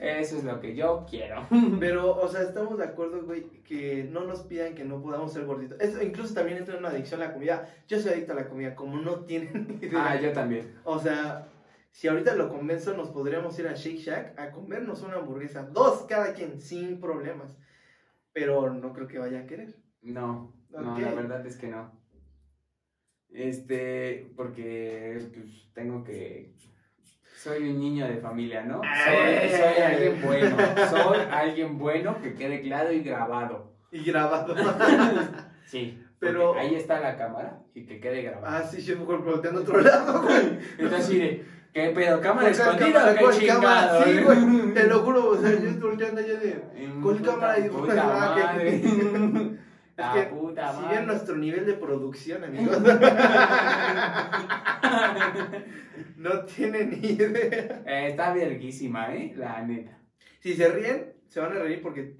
[0.00, 1.46] Eso es lo que yo quiero.
[1.78, 5.44] Pero, o sea, estamos de acuerdo, güey, que no nos pidan que no podamos ser
[5.44, 5.80] gorditos.
[5.80, 7.68] Eso incluso también entra en una adicción a la comida.
[7.86, 10.10] Yo soy adicto a la comida, como no tienen idea.
[10.10, 10.74] Ah, yo también.
[10.84, 11.46] O sea,
[11.92, 15.62] si ahorita lo convenzo, nos podríamos ir a Shake Shack a comernos una hamburguesa.
[15.62, 17.56] Dos cada quien, sin problemas.
[18.32, 19.76] Pero no creo que vaya a querer.
[20.02, 21.90] No, no, la verdad es que no.
[23.30, 26.54] Este, porque pues tengo que.
[27.36, 28.80] Soy un niño de familia, ¿no?
[28.82, 30.56] Soy, soy alguien bueno.
[30.90, 33.72] Soy alguien bueno que quede claro y grabado.
[33.90, 34.54] Y grabado.
[35.66, 35.98] Sí.
[36.18, 36.54] Pero.
[36.54, 38.46] Ahí está la cámara y que quede grabado.
[38.56, 40.58] Ah, sí, yo mejor volteando otro lado, güey.
[40.78, 42.20] Entonces, sí, de, ¿qué pedo?
[42.20, 44.74] ¿Cámara Con escondida o qué cámara, Sí, güey.
[44.74, 46.52] Te lo juro, o sea, yo estoy volteando allá de.
[47.00, 48.70] Puta- cámara y puta ah, que-
[50.02, 50.96] Es La que puta Si madre.
[50.96, 52.76] ven nuestro nivel de producción, amigos.
[56.16, 57.82] no tienen ni idea.
[57.86, 59.32] Eh, está verguísima, ¿eh?
[59.36, 59.96] La neta.
[60.40, 62.16] Si se ríen, se van a reír porque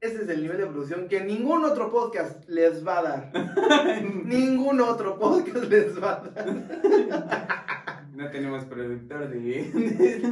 [0.00, 3.32] este es el nivel de producción que ningún otro podcast les va a dar.
[4.24, 8.08] ningún otro podcast les va a dar.
[8.14, 10.22] No tenemos productor de...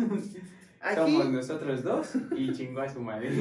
[0.95, 3.31] Somos nosotros dos y chingó a su madre.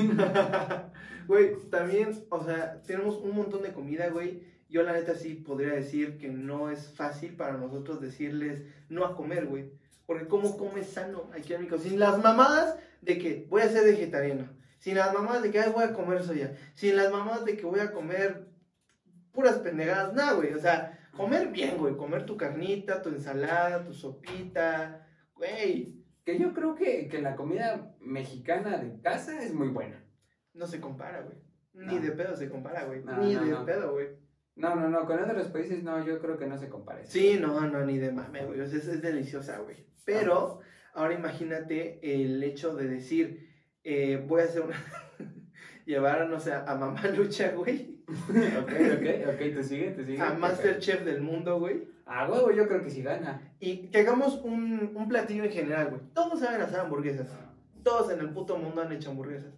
[1.27, 4.43] güey, también, o sea, tenemos un montón de comida, güey.
[4.69, 9.15] Yo la neta sí podría decir que no es fácil para nosotros decirles no a
[9.15, 9.71] comer, güey.
[10.05, 11.77] Porque cómo comes sano aquí en México.
[11.77, 14.49] Sin las mamadas de que voy a ser vegetariano.
[14.79, 16.55] Sin las mamadas de que "Ay, voy a comer soya.
[16.75, 18.47] Sin las mamadas de que voy a comer
[19.31, 20.13] puras pendejadas.
[20.13, 20.53] Nada, güey.
[20.53, 21.95] O sea, comer bien, güey.
[21.95, 25.07] Comer tu carnita, tu ensalada, tu sopita.
[25.35, 30.03] Güey, Que yo creo que, que la comida mexicana de casa es muy buena.
[30.57, 31.37] No se compara, güey.
[31.73, 33.03] Ni de pedo se compara, güey.
[33.03, 34.07] No, Ni no, de pedo, güey.
[34.55, 37.05] No, no, no, con otros países no, yo creo que no se compara.
[37.05, 38.59] Sí, no, no, ni de mame, güey.
[38.59, 39.85] O sea, es, es deliciosa, güey.
[40.03, 40.61] Pero
[40.93, 43.47] ahora imagínate el hecho de decir,
[43.83, 44.75] eh, voy a hacer una.
[45.87, 48.03] llevar, no sé, a mamá lucha, güey.
[48.07, 50.21] ok, ok, ok, te sigue, te sigue.
[50.21, 51.87] A Masterchef del mundo, güey.
[52.05, 53.41] A huevo, yo creo que sí gana.
[53.59, 56.01] Y que hagamos un, un platillo en general, güey.
[56.13, 57.27] Todos saben hacer hamburguesas.
[57.83, 59.53] Todos en el puto mundo han hecho hamburguesas.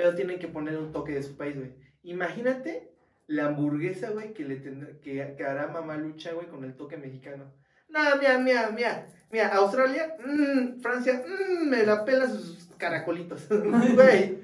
[0.00, 1.72] Pero tienen que poner un toque de su país, güey.
[2.04, 2.90] Imagínate
[3.26, 6.96] la hamburguesa, güey, que, le tendrá- que, que hará mamá lucha, güey, con el toque
[6.96, 7.52] mexicano.
[7.90, 9.06] No, mira, mira, mira.
[9.30, 13.46] Mira, Australia, mm, Francia, mm, me la pelan sus caracolitos.
[13.94, 14.38] Güey,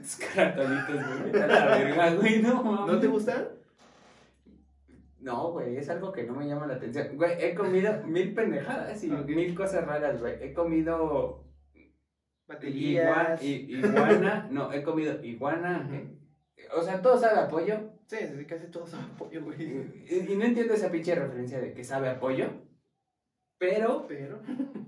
[0.00, 0.94] Tus caracolitos,
[1.32, 1.42] güey.
[1.42, 2.94] a la verga, güey, no mames.
[2.94, 3.48] ¿no te gustan?
[5.20, 7.16] No, güey, es algo que no me llama la atención.
[7.16, 10.36] Güey, he comido mil pendejadas y mil cosas raras, güey.
[10.40, 11.43] He comido
[12.46, 13.42] Baterías.
[13.42, 15.88] iguana, no, he comido iguana.
[15.92, 17.90] eh, O sea, todo sabe a pollo.
[18.06, 19.56] Sí, casi todos son pollo, güey.
[20.08, 22.50] Y, y no entiendo esa pinche referencia de que sabe a pollo.
[23.58, 24.42] Pero, Pero.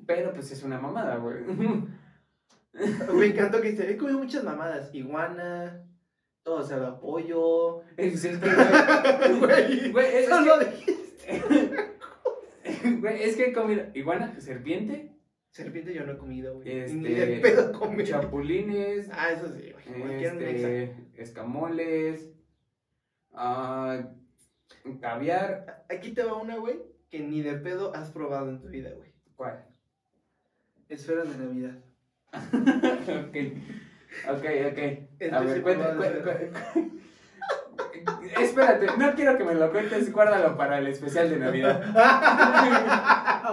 [0.06, 1.38] pero pues es una mamada, güey.
[3.14, 4.94] Me encantó que dice, he comido muchas mamadas.
[4.94, 5.82] Iguana,
[6.42, 7.80] todo sabe a pollo.
[7.96, 11.94] Es, es que, güey, Güey, güey, es, es solo que, dijiste.
[13.00, 15.15] güey, es que he comido iguana, serpiente,
[15.56, 16.70] Serpiente yo no he comido, güey.
[16.80, 18.04] Este, Ni de pedo comí.
[18.04, 20.00] chapulines, Ah, eso sí, güey.
[20.00, 22.30] Cualquier este, escamoles,
[23.32, 24.00] ah,
[25.00, 25.84] caviar.
[25.88, 29.10] Aquí te va una, güey, que ni de pedo has probado en tu vida, güey.
[29.34, 29.64] ¿Cuál?
[30.90, 31.78] Esferas de Navidad.
[32.34, 33.36] ok,
[34.28, 34.78] ok, ok.
[35.18, 36.72] Este A ver, cuenta, probado cu- esferas.
[36.74, 37.00] cu-
[38.40, 41.82] Espérate, no quiero que me lo cuentes, guárdalo para el especial de Navidad.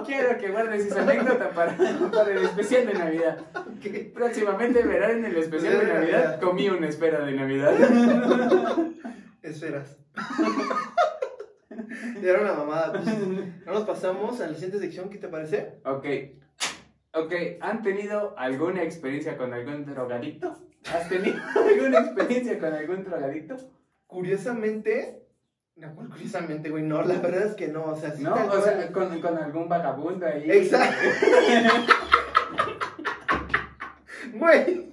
[0.01, 1.77] Quiero que guardes esa anécdota para,
[2.11, 3.37] para el especial de Navidad.
[4.13, 6.39] Próximamente verán en el especial de Navidad.
[6.39, 7.73] comí una espera de Navidad.
[9.43, 9.97] Esferas.
[12.23, 12.93] Era una mamada.
[12.93, 15.79] Pues, no nos pasamos a la siguiente sección, ¿qué te parece?
[15.85, 16.05] Ok,
[17.13, 20.57] ok, ¿han tenido alguna experiencia con algún drogadicto?
[20.91, 23.57] ¿Has tenido alguna experiencia con algún drogadicto?
[24.07, 25.22] Curiosamente,
[25.75, 28.33] no, ¿cuál curiosamente, güey, no, la verdad es que no, o sea, sí ¿No?
[28.33, 28.63] tal O cual.
[28.63, 30.49] sea, con, con algún vagabundo ahí.
[30.49, 30.95] Exacto.
[34.33, 34.89] Güey,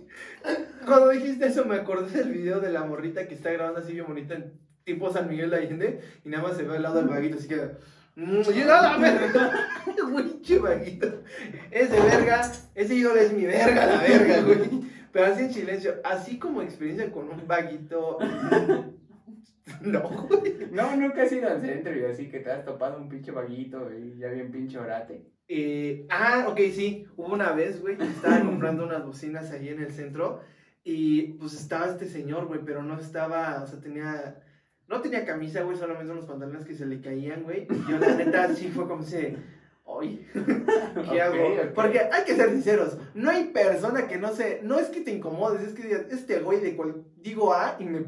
[0.85, 4.07] cuando dijiste eso me acordé del video de la morrita que está grabando así bien
[4.07, 4.53] bonita en
[4.85, 7.49] tipo San Miguel de Allende y nada más se ve al lado del vaguito así
[7.49, 7.71] que...
[8.17, 9.69] mm, Y yo, "A la verga!
[10.11, 11.23] Güey, che vaguito.
[11.71, 14.81] Es de verga, ese ídolo es mi verga, la verga, güey.
[15.13, 18.19] Pero así en silencio, así como experiencia con un vaguito...
[19.81, 20.69] No, güey.
[20.71, 23.89] No, nunca has ido al centro y así que te has topado un pinche vaguito
[23.93, 25.25] y ya bien pinche orate.
[25.49, 27.07] Eh, ah, ok, sí.
[27.17, 30.41] Hubo una vez, güey, que estaba comprando unas bocinas ahí en el centro
[30.85, 34.43] y pues estaba este señor, güey, pero no estaba, o sea, tenía,
[34.89, 37.67] no tenía camisa, güey, solamente unos pantalones que se le caían, güey.
[37.69, 39.37] Y yo la neta sí fue como si,
[39.87, 40.27] ¡ay!
[41.11, 41.37] ¿Qué hago?
[41.75, 45.13] Porque hay que ser sinceros, no hay persona que no se, no es que te
[45.13, 48.05] incomodes, es que este güey de cual digo A y me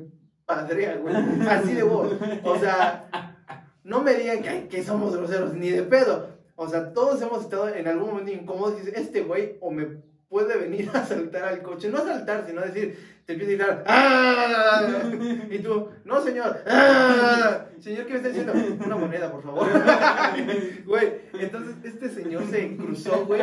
[1.01, 1.15] güey,
[1.49, 2.13] así de voz.
[2.45, 3.37] O sea,
[3.85, 6.29] no me digan que, que somos groseros, ni de pedo.
[6.57, 9.87] O sea, todos hemos estado en algún momento incómodos y dices, este güey o me
[10.29, 13.57] puede venir a saltar al coche, no a saltar, sino a decir, te empieza a
[13.57, 15.11] gritar, ¡ah!
[15.51, 17.67] Y tú, no señor, ¡ah!
[17.81, 18.53] Señor, ¿qué me está diciendo?
[18.85, 19.67] Una moneda, por favor.
[20.87, 23.43] Güey, entonces este señor se cruzó, güey.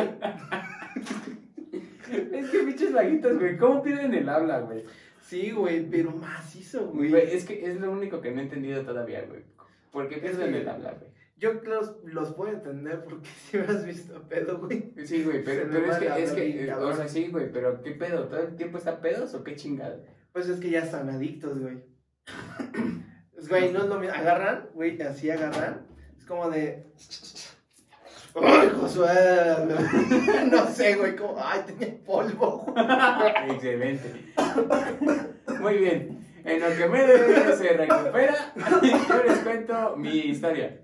[2.32, 4.82] Es que pinches vaguitos, güey, ¿cómo pierden el habla, güey?
[5.30, 7.08] Sí, güey, pero macizo, güey.
[7.08, 9.44] Güey, es que es lo único que no he entendido todavía, güey.
[9.92, 11.08] ¿Por qué pierden el habla, güey?
[11.36, 14.92] Yo los, los puedo entender porque si me has visto pedo, güey.
[15.04, 17.80] Sí, güey, pero, pero es que, es que, bien, eh, o sea, sí, güey, pero
[17.80, 18.26] ¿qué pedo?
[18.26, 20.00] ¿Todo el tiempo está pedos o qué chingada?
[20.32, 21.78] Pues es que ya están adictos, güey.
[23.32, 24.14] Pues, güey, no es lo mismo.
[24.14, 25.86] Agarran, güey, así agarran.
[26.18, 26.92] Es como de.
[28.34, 29.08] ¡Ay, Josué!
[30.50, 31.36] No sé, güey, como.
[31.42, 32.58] ¡Ay, tenía polvo!
[32.66, 33.50] güey".
[33.50, 34.32] Excelente.
[35.60, 36.26] Muy bien.
[36.44, 37.06] En lo que me
[37.56, 40.80] se recupera, yo les cuento mi historia.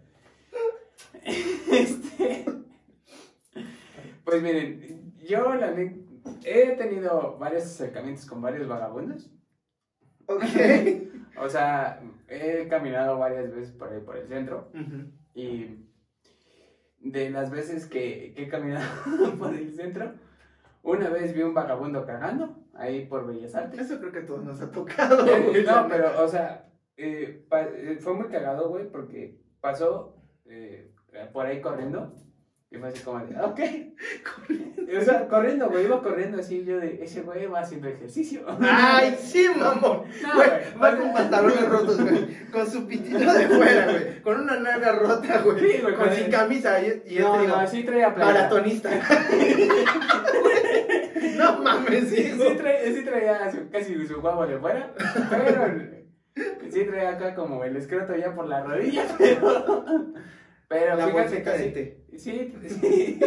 [1.25, 2.45] Este,
[4.25, 5.75] pues miren, yo la
[6.45, 9.31] he tenido varios acercamientos con varios vagabundos.
[10.27, 10.43] Ok.
[11.39, 14.71] O sea, he caminado varias veces por ahí por el centro
[15.35, 15.77] y
[17.11, 18.87] de las veces que, que he caminado
[19.39, 20.13] por el centro,
[20.83, 23.81] una vez vi un vagabundo cagando ahí por Bellas Artes.
[23.81, 25.27] Eso creo que a todos nos ha tocado.
[25.27, 26.67] Eh, no, pero, o sea,
[26.97, 30.17] eh, eh, fue muy cagado, güey, porque pasó
[30.47, 30.93] eh,
[31.33, 32.15] por ahí corriendo
[32.71, 33.61] y fue así como de, ok.
[34.99, 38.45] O sea, corriendo, güey, iba corriendo así, yo de, ese güey va haciendo ejercicio.
[38.61, 40.03] ¡Ay, sí, mamón!
[40.23, 42.51] No, Güey, güey, va con pantalones rotos, güey.
[42.51, 44.23] Con su pitito de fuera, güey.
[44.23, 45.59] Con una nalga rota, güey.
[45.61, 46.81] Sí, güey, Con con sin el- camisa.
[46.83, 48.35] Y, y no, este, digo, no, así traía playera.
[48.39, 48.91] maratonista.
[51.37, 52.45] no mames, Sí, hijo.
[52.49, 54.93] sí, traía, sí traía su- casi su huevo de fuera,
[55.31, 55.75] pero
[56.71, 59.85] sí traía acá como el escroto ya por la rodilla, pero...
[60.69, 62.19] Pero La fíjate que sí-.
[62.19, 63.21] Sí, sí.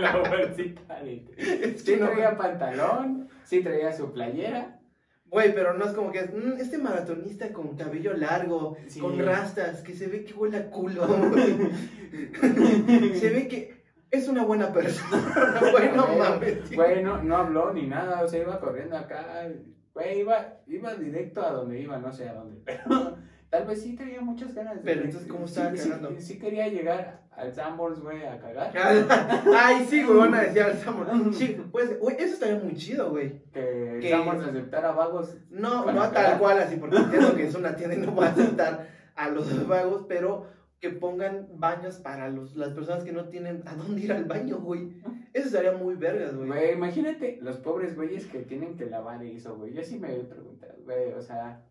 [0.00, 4.78] La bolsita de Sí que no- traía pantalón, sí traía su playera.
[5.26, 8.98] Güey, pero no es como que "Mm, este maratonista con cabello largo, Sí.
[9.00, 11.06] con rastas, que se ve que huele a culo.
[13.14, 15.60] se ve que es una buena persona.
[15.70, 16.74] Güey, no Güey, mames.
[16.74, 19.48] Güey, no, no habló ni nada, o sea, iba corriendo acá.
[19.92, 23.17] Güey, iba, iba directo a donde iba, no sé a dónde, pero
[23.50, 24.82] tal vez sí tenía muchas ganas de.
[24.82, 26.20] Pero entonces, ¿cómo estaba sí, sí, cagando?
[26.20, 28.72] Sí, quería llegar al Sanborns, güey, a cagar.
[29.56, 31.32] Ay, sí, güey, van a decir al Samuel.
[31.34, 33.42] Sí, pues, güey, eso estaría muy chido, güey.
[33.52, 35.36] Que Que- aceptara vagos.
[35.50, 36.12] No, no cagar.
[36.12, 39.28] tal cual así, porque entiendo que es una tienda y no va a aceptar a
[39.30, 40.46] los vagos, pero
[40.80, 44.58] que pongan baños para los, las personas que no tienen a dónde ir al baño,
[44.60, 44.92] güey.
[45.32, 46.48] Eso estaría muy vergas, güey.
[46.48, 49.72] Güey, imagínate los pobres güeyes que tienen que lavar eso, güey.
[49.72, 51.62] Yo sí me he preguntado, güey, o sea,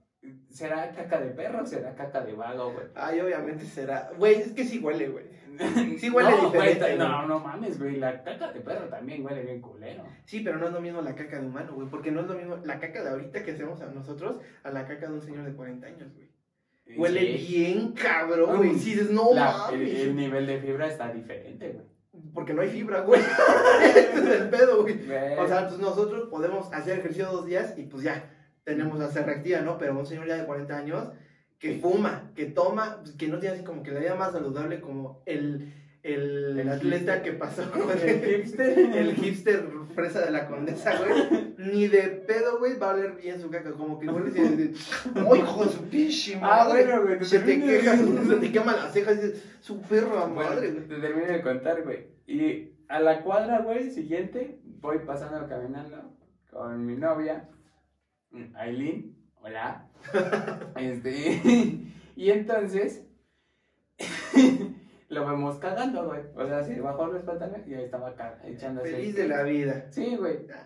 [0.50, 2.88] ¿será caca de perro o será caca de vago, güey?
[2.96, 4.12] Ay, obviamente será.
[4.18, 5.26] Güey, es que sí huele, güey.
[5.98, 9.42] Sí huele no, diferente, güey, no, no mames, güey, la caca de perro también huele
[9.44, 10.04] bien culero.
[10.26, 11.88] Sí, pero no es lo mismo la caca de humano, güey.
[11.88, 14.86] Porque no es lo mismo la caca de ahorita que hacemos a nosotros a la
[14.88, 16.28] caca de un señor de 40 años, güey.
[16.98, 17.48] Huele Sí.
[17.56, 18.76] bien cabrón, güey.
[18.76, 20.00] Sí, dices, no La- el, mames.
[20.00, 21.86] el nivel de fibra está diferente, güey.
[22.34, 23.20] Porque no hay fibra, güey.
[23.84, 24.94] Ese es el pedo, güey.
[25.06, 25.38] Güey.
[25.40, 28.32] O sea, pues nosotros podemos hacer ejercicio dos días y pues ya
[28.68, 29.78] tenemos la reactiva, ¿no?
[29.78, 31.08] Pero un señor ya de 40 años
[31.58, 35.24] que fuma, que toma, que no tiene así como que la vida más saludable como
[35.26, 38.78] el, el, El atleta que pasó con el hipster.
[38.78, 39.64] el hipster
[39.96, 41.56] fresa de la condesa, güey.
[41.58, 43.72] Ni de pedo, güey, va a oler bien su caca.
[43.72, 46.84] Como que huele y dices, ¡ay, hijo de su pinche Ah, madre!
[46.86, 50.20] bueno, güey, te se te queja, se te queman las cejas y dices, su perro
[50.20, 50.88] a Bueno, madre, güey.
[50.88, 52.08] te termino de contar, güey.
[52.28, 56.14] Y a la cuadra, güey, siguiente, voy pasando caminando
[56.52, 57.50] con mi novia,
[58.56, 59.16] Aileen.
[59.42, 59.88] Hola.
[60.76, 61.42] Este.
[62.16, 63.04] Y entonces.
[65.10, 66.22] lo vemos cagando, güey.
[66.36, 68.92] O sea, se bajó los pantalones y ahí estaba echándose.
[68.92, 69.88] Feliz de la vida.
[69.92, 70.48] Sí, güey.
[70.54, 70.66] Ah,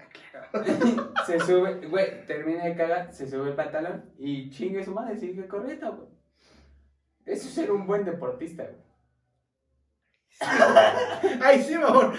[0.52, 1.14] claro.
[1.26, 5.48] se sube, güey, termina de cagar, se sube el pantalón y chingue su madre, sigue
[5.48, 6.10] corriendo, güey.
[7.26, 8.82] Eso es ser un buen deportista, güey.
[11.42, 12.14] Ay, sí, amor.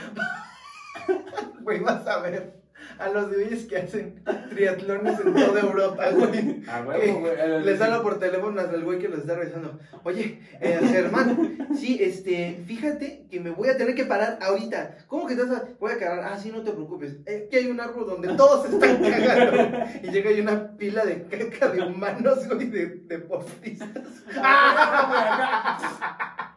[1.62, 2.61] Güey, vas a ver
[2.98, 6.62] a los güeyes que hacen triatlones en toda Europa, güey.
[6.68, 7.64] A huevo, güey.
[7.64, 9.78] Les hablo por teléfono al güey que los está revisando.
[10.04, 14.98] Oye, eh, Germán, sí, este, fíjate que me voy a tener que parar ahorita.
[15.08, 15.64] ¿Cómo que te vas a...?
[15.80, 16.32] Voy a cagar.
[16.32, 17.16] Ah, sí, no te preocupes.
[17.26, 19.84] Es que hay un árbol donde todos están cagando.
[20.02, 23.88] Y llega ahí una pila de caca de humanos, güey, de deportistas.
[24.44, 25.78] Ah,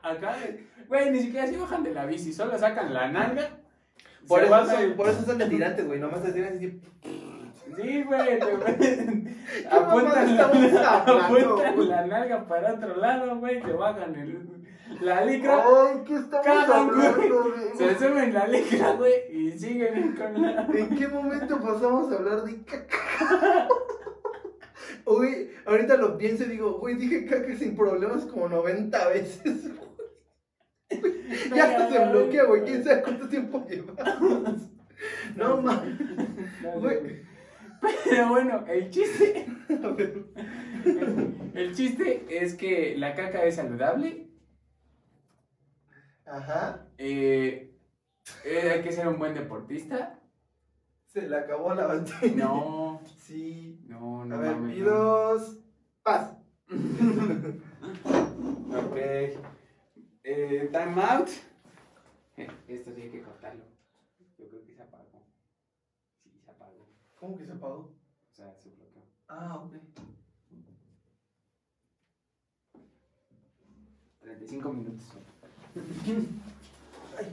[0.02, 0.38] güey, acá, acá,
[0.88, 3.50] güey, ni siquiera se bajan de la bici, solo sacan la nalga.
[4.28, 6.00] Por eso, son, por eso son de tirantes, güey.
[6.00, 6.82] Nomás te tiran así.
[7.76, 11.88] Sí, güey, te- estamos la, güey?
[11.88, 14.48] la nalga para otro lado, güey, te bajan el,
[15.02, 15.64] la licra.
[15.66, 17.06] Ay, ¿qué estamos Cagan, güey.
[17.08, 17.78] hablando, güey?
[17.78, 20.68] Se suben la licra, güey, y siguen con la...
[20.74, 23.68] ¿En qué momento pasamos a hablar de caca?
[25.06, 29.64] Uy, ahorita lo pienso y digo, güey, dije caca sin problemas como 90 veces.
[31.56, 32.64] Ya hasta se bloquea, güey.
[32.64, 34.62] ¿Quién sabe cuánto tiempo llevamos?
[35.36, 36.00] No mames.
[36.64, 37.22] No, güey.
[38.06, 39.46] Pero bueno, el chiste,
[39.84, 40.26] A ver.
[41.54, 44.30] el chiste es que la caca es saludable.
[46.26, 46.88] Ajá.
[46.98, 47.72] eh,
[48.46, 50.20] eh, hay que ser un buen deportista.
[51.08, 52.46] Se le acabó la batería.
[52.46, 53.80] No, Sí.
[53.88, 54.36] no, no.
[54.36, 54.74] A ver, mames, no.
[54.76, 55.60] pidos.
[56.02, 56.32] Paz.
[58.76, 58.98] Ok.
[60.28, 61.30] Eh, time out.
[62.68, 63.64] Esto sí hay que cortarlo.
[64.40, 65.22] Yo creo que se apagó.
[66.24, 66.88] Sí, se apagó.
[67.20, 67.94] ¿Cómo que se apagó?
[68.32, 69.04] O sea, se bloqueó.
[69.28, 69.76] Ah, ok.
[74.20, 75.06] 35 minutos.
[77.20, 77.28] Ay.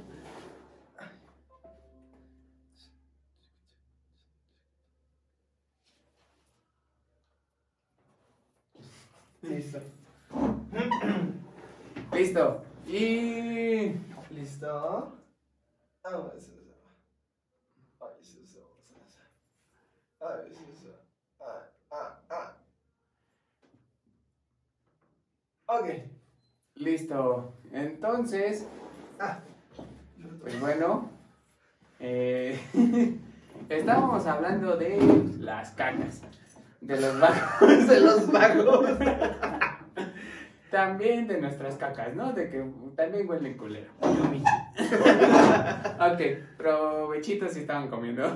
[9.40, 9.80] Listo.
[12.12, 12.71] Listo.
[12.86, 13.94] Y.
[14.30, 15.18] ¿Listo?
[16.04, 16.52] Ah, eso,
[18.00, 19.20] eso, eso, eso.
[20.20, 20.94] Ay, eso, eso.
[21.40, 22.56] Ah, ah, ah.
[25.78, 25.88] Ok.
[26.76, 27.54] Listo.
[27.72, 28.66] Entonces,
[29.20, 29.38] Ah.
[30.40, 31.10] pues bueno.
[32.00, 32.58] eh,
[33.68, 34.98] estábamos hablando de
[35.38, 36.22] las cacas.
[36.80, 37.60] De los vagos.
[37.88, 38.98] De los vagos.
[40.72, 42.32] También de nuestras cacas, ¿no?
[42.32, 42.64] De que
[42.96, 43.92] también huelen culero.
[44.00, 46.20] ok,
[46.56, 48.22] provechitos si estaban comiendo.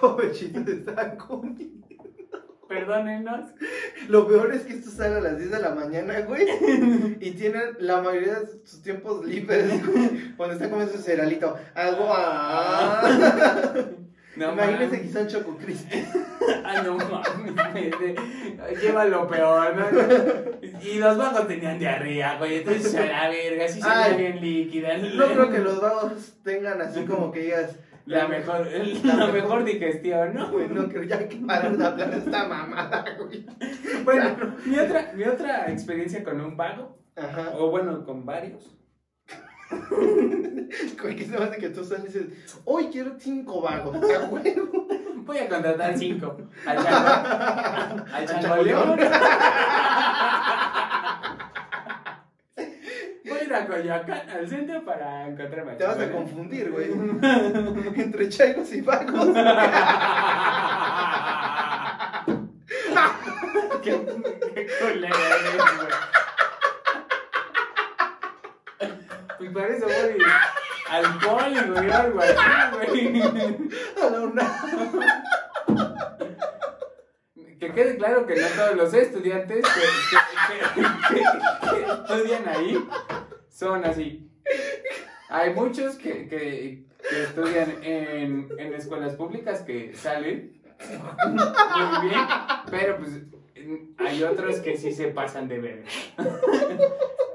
[0.00, 1.86] Pobrecitos están comiendo.
[2.68, 3.50] Perdónenos.
[4.08, 6.44] Lo peor es que esto sale a las 10 de la mañana, güey.
[7.20, 10.34] Y tienen la mayoría de sus tiempos libres, güey.
[10.36, 11.56] Cuando están comiendo su cerealito.
[11.72, 13.74] Algo a.
[14.36, 16.04] No que son Choco Crispy.
[16.64, 17.94] Ay, no mames.
[18.80, 19.86] Lleva lo peor, ¿no?
[20.82, 22.56] Y los vagos tenían diarrea, güey.
[22.56, 24.16] Entonces a la verga, sí se Ay.
[24.16, 24.98] bien líquida.
[24.98, 27.76] No creo que los vagos tengan así como que digas.
[28.06, 28.68] La mejor,
[29.02, 30.50] la mejor digestión, ¿no?
[30.50, 33.46] Güey, no creo ya hay que parar de hablar de esta mamada, güey.
[34.04, 37.52] Bueno, mi otra, mi otra experiencia con un vago, Ajá.
[37.54, 38.76] o bueno, con varios,
[41.16, 42.26] Que se hace que tú sales y dices,
[42.64, 44.88] hoy quiero cinco vagos, a huevo.
[45.18, 46.36] voy a contratar cinco.
[46.66, 48.98] Al chango, al changoleón.
[53.26, 56.90] Voy a ir a Coyoacán, al centro, para encontrarme Te vas a confundir, güey.
[57.96, 59.28] Entre chairos y vagos.
[63.82, 64.06] qué,
[64.54, 66.03] qué culero eres, güey.
[69.54, 70.18] Pues para eso voy
[70.90, 73.58] al poli, güey, o algo así, güey.
[74.02, 74.44] A la una.
[77.60, 79.80] Que quede claro que no todos los estudiantes que,
[80.10, 82.88] que- que- que- que estudian ahí
[83.48, 84.28] son así.
[85.30, 86.84] Hay muchos que,
[87.22, 90.60] estudian en, en escuelas públicas que salen
[91.26, 92.20] muy bien,
[92.70, 93.10] pero pues
[93.98, 95.88] hay otros que sí se pasan de verga.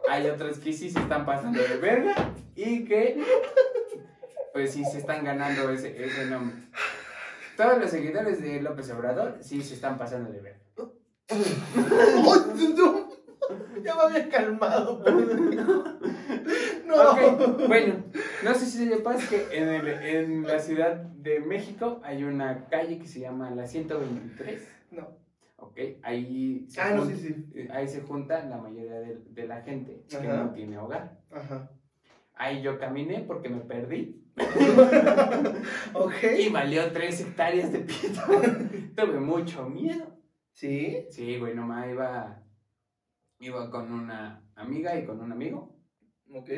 [0.09, 2.13] Hay otros que sí se están pasando de verga
[2.55, 3.21] y que
[4.53, 6.55] pues sí se están ganando ese, ese nombre.
[7.55, 10.59] Todos los seguidores de López Obrador sí se están pasando de verga.
[13.83, 15.03] Ya me había calmado,
[16.85, 17.67] no.
[17.67, 18.03] Bueno,
[18.43, 22.99] no sé si sepas que en, el- en la Ciudad de México hay una calle
[22.99, 24.67] que se llama la 123.
[24.91, 25.18] No.
[25.61, 27.35] Ok, ahí se, Ah, no, sí, sí.
[27.55, 31.19] eh, ahí se junta la mayoría de, de la gente que no tiene hogar.
[31.31, 31.71] Ajá.
[32.33, 34.23] Ahí yo caminé porque me perdí
[35.93, 36.13] Ok.
[36.39, 38.21] y valió 3 hectáreas de pito.
[38.95, 40.05] Tuve mucho miedo.
[40.53, 41.05] ¿Sí?
[41.09, 42.43] Sí, güey, nomás iba,
[43.39, 45.75] iba con una amiga y con un amigo.
[46.33, 46.49] Ok.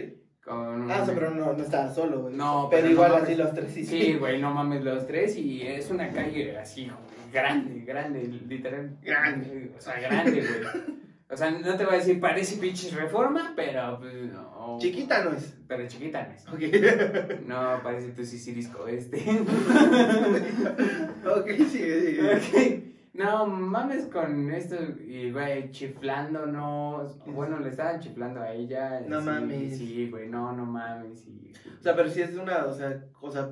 [0.44, 2.36] Con Ah, sí, pero no, no estaba solo, güey.
[2.36, 3.86] No, pero, pero igual no así los tres sí.
[3.86, 6.96] Sí, güey, no mames los tres y es una calle así, güey,
[7.32, 11.02] grande, grande, literal, grande, o sea, grande, güey.
[11.30, 14.78] O sea, no te voy a decir parece pinche reforma, pero pues no.
[14.82, 15.56] Chiquita no es.
[15.66, 16.46] Pero chiquita no es.
[16.50, 16.60] Ok.
[17.48, 19.18] No, parece tu sisirisco este.
[21.26, 22.36] ok, sigue, sigue.
[22.36, 22.84] Ok.
[23.14, 24.76] No, mames con esto
[25.06, 27.18] y, güey, chiflándonos.
[27.26, 29.02] Bueno, le estaban chiflando a ella.
[29.08, 29.78] No sí, mames.
[29.78, 31.28] Sí, güey, no, no mames.
[31.28, 33.50] y- O sea, pero si es una, o sea, o sea,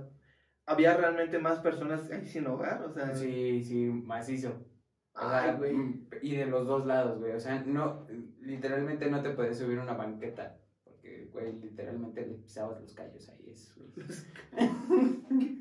[0.70, 3.14] había realmente más personas ahí sin hogar, o sea.
[3.16, 4.66] Sí, sí, macizo.
[5.14, 5.74] O sea, Ay, güey.
[5.74, 7.34] mm, y de los dos lados, güey.
[7.34, 8.08] O sea, no,
[8.42, 10.58] literalmente no te puedes subir una banqueta.
[10.84, 13.50] Porque, güey, literalmente le pisabas los callos ahí.
[13.50, 13.76] Es,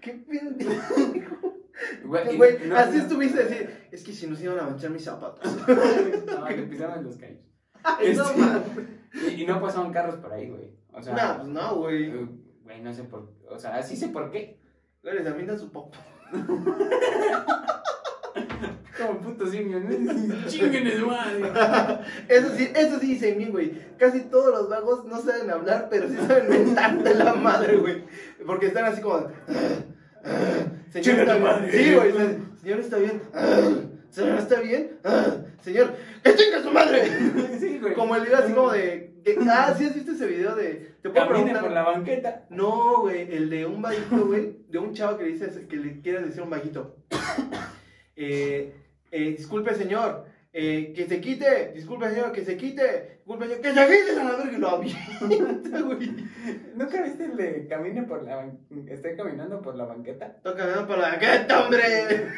[0.00, 1.54] Qué pendejo.
[2.04, 4.90] Güey, Güey, no- así no- estuviste decir, es que si no se iban a manchar
[4.90, 5.44] mis zapatos.
[6.26, 7.44] No, le pisaban los callos.
[7.82, 9.36] Ay, no Este-.
[9.36, 10.70] Y, y no pasaban carros por ahí, güey.
[10.98, 12.04] O sea, No, pues no, güey.
[12.10, 12.28] eh,
[12.64, 14.58] Güey, no sé por O sea, sí sé por qué.
[15.02, 15.94] Le examina su pop.
[18.98, 19.88] Como puto simio, ¿no?
[20.48, 21.40] Chinguen su madre.
[22.28, 23.72] Eso sí, eso sí dicen bien, güey.
[23.96, 28.02] Casi todos los vagos no saben hablar, pero sí saben mentarte la madre, güey.
[28.44, 29.28] Porque están así como.
[30.90, 31.42] Señor, está tu bien.
[31.42, 31.70] madre.
[31.72, 32.12] Sí, güey.
[32.60, 33.22] Señor, está bien.
[34.10, 34.98] Señor, está bien.
[35.60, 35.94] Señor,
[36.24, 37.08] ¡que chinga su madre!
[37.60, 37.94] Sí, güey.
[37.94, 39.07] Como el video así como de.
[39.50, 40.94] ah, sí has visto ese video de.
[41.02, 41.62] Te puedo Camine preguntar.
[41.62, 42.46] por la banqueta.
[42.50, 46.00] No, güey, el de un vaguito, güey, de un chavo que le dice que le
[46.00, 46.96] quiere decir un vaguito.
[48.20, 48.74] Eh,
[49.12, 53.68] eh, disculpe, señor, eh, que se quite, disculpe, señor, que se quite, disculpe, señor, que
[53.68, 56.10] se quite a la verga y lo avienta, güey.
[56.74, 58.92] ¿Nunca viste el de camine por la banqueta?
[58.94, 60.36] Estoy caminando por la banqueta.
[60.42, 62.28] Toca me por la banqueta, hombre.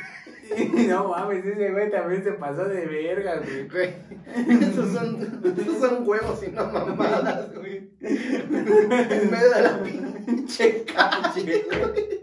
[0.88, 3.68] No mames, ese güey también se pasó de verga, güey.
[3.68, 7.90] Güey, esos son, esos son huevos y no mamadas, güey.
[8.00, 12.19] En medio de la pinche calle, güey.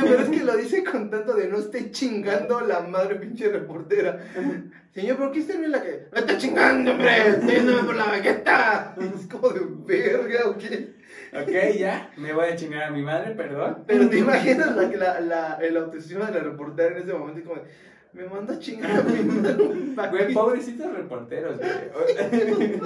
[0.00, 3.48] Güey, pero es que lo dice con tanto de no esté chingando la madre pinche
[3.48, 4.18] reportera.
[4.94, 6.06] Señor, ¿por qué está bien la que.?
[6.12, 7.28] ¡Me está chingando, hombre!
[7.28, 8.96] ¡Estoy yéndome por la baqueta!
[8.98, 10.94] Es como de verga, ¿o qué?
[11.32, 13.84] Ok, ya, me voy a chingar a mi madre, perdón.
[13.86, 17.42] Pero te imaginas la, la, la, el autoestima de la reportera en ese momento, y
[17.44, 17.62] como de,
[18.12, 19.54] me manda a chingar a mi madre.
[19.54, 20.32] Güey, paquete".
[20.32, 22.80] pobrecitos reporteros, güey.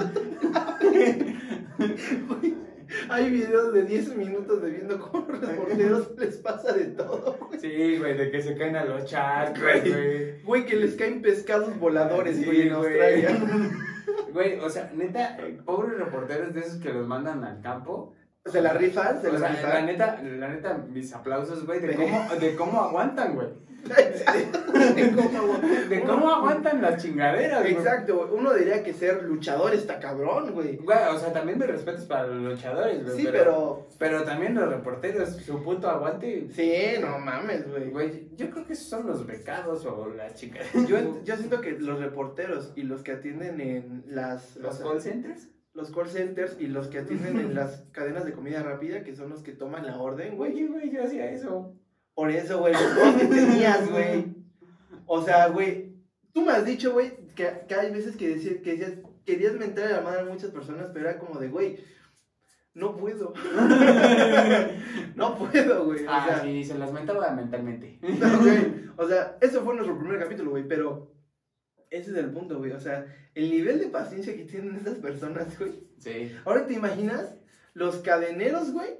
[3.09, 7.37] Hay videos de 10 minutos de viendo cómo a los reporteros les pasa de todo,
[7.47, 7.59] güey.
[7.59, 10.41] Sí, güey, de que se caen a los charcos, güey.
[10.43, 12.99] Güey, que les caen pescados voladores, Sí, güey, en güey.
[13.01, 13.39] Australia.
[14.31, 18.13] Güey, o sea, neta, pobres reporteros de esos que los mandan al campo.
[18.45, 19.85] Se la rifan, se O la sea, la rifan.
[19.85, 23.47] neta, la neta, mis aplausos, güey, de cómo, de cómo aguantan, güey.
[25.15, 25.59] ¿Cómo?
[25.89, 27.73] De cómo aguantan las chingaderas, güey.
[27.73, 28.29] Exacto.
[28.33, 30.77] Uno diría que ser luchador está cabrón, güey.
[30.77, 33.17] Güey, o sea, también me respetos para los luchadores, güey.
[33.17, 33.87] Sí, pero.
[33.97, 36.47] Pero también los reporteros, su puto aguante.
[36.51, 37.91] Sí, no mames, güey.
[37.91, 40.65] Güey, yo creo que esos son los becados o las chicas.
[40.87, 44.55] Yo, yo siento que los reporteros y los que atienden en las.
[44.57, 45.49] ¿Los o sea, call centers?
[45.75, 49.29] los call centers y los que atienden en las cadenas de comida rápida, que son
[49.29, 50.53] los que toman la orden, güey.
[50.53, 51.75] Oye, güey, yo hacía eso.
[52.15, 54.33] Por eso, güey, los que tenías, güey.
[55.05, 55.93] O sea, güey,
[56.33, 58.93] tú me has dicho, güey, que, que hay veces que, decir, que decías,
[59.25, 61.77] querías mentar a la madre a muchas personas, pero era como de, güey,
[62.73, 63.33] no puedo.
[65.15, 66.05] no puedo, güey.
[66.07, 67.99] Ah, sea, sí, se las mentaba mentalmente.
[68.97, 71.11] O sea, eso fue nuestro primer capítulo, güey, pero
[71.89, 72.71] ese es el punto, güey.
[72.71, 75.73] O sea, el nivel de paciencia que tienen esas personas, güey.
[75.97, 76.33] Sí.
[76.45, 77.35] Ahora te imaginas
[77.73, 78.97] los cadeneros, güey,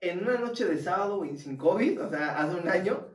[0.00, 3.06] en una noche de sábado, güey, sin COVID, o sea, hace un año,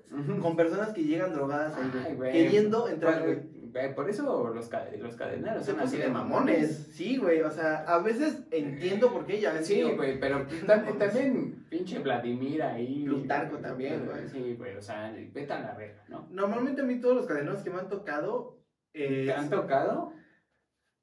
[0.42, 2.32] con personas que llegan drogadas ahí, güey, Ay, güey.
[2.32, 3.60] queriendo entrar, Güey, güey.
[3.96, 6.90] Por eso los, ca- los cadeneros son así de mamones.
[6.92, 9.68] Sí, güey, o sea, a veces entiendo por qué ya ves.
[9.68, 13.04] Sí, digo, güey, pero tam- también pinche Vladimir ahí.
[13.06, 14.28] Plutarco también, güey.
[14.28, 16.28] Sí, güey, o sea, vete a la verga, ¿no?
[16.32, 18.58] Normalmente a mí todos los cadeneros que me han tocado.
[18.96, 20.14] Eh, ¿Te han tocado?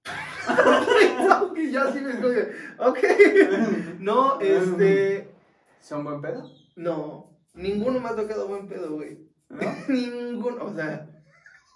[1.42, 2.48] ok, ya sí me escoge.
[2.78, 2.98] Ok.
[4.00, 5.25] No, este.
[5.86, 6.42] ¿Son buen pedo?
[6.74, 9.20] No, ninguno me ha tocado buen pedo, güey.
[9.48, 9.60] ¿No?
[9.88, 11.06] Ninguno, o sea.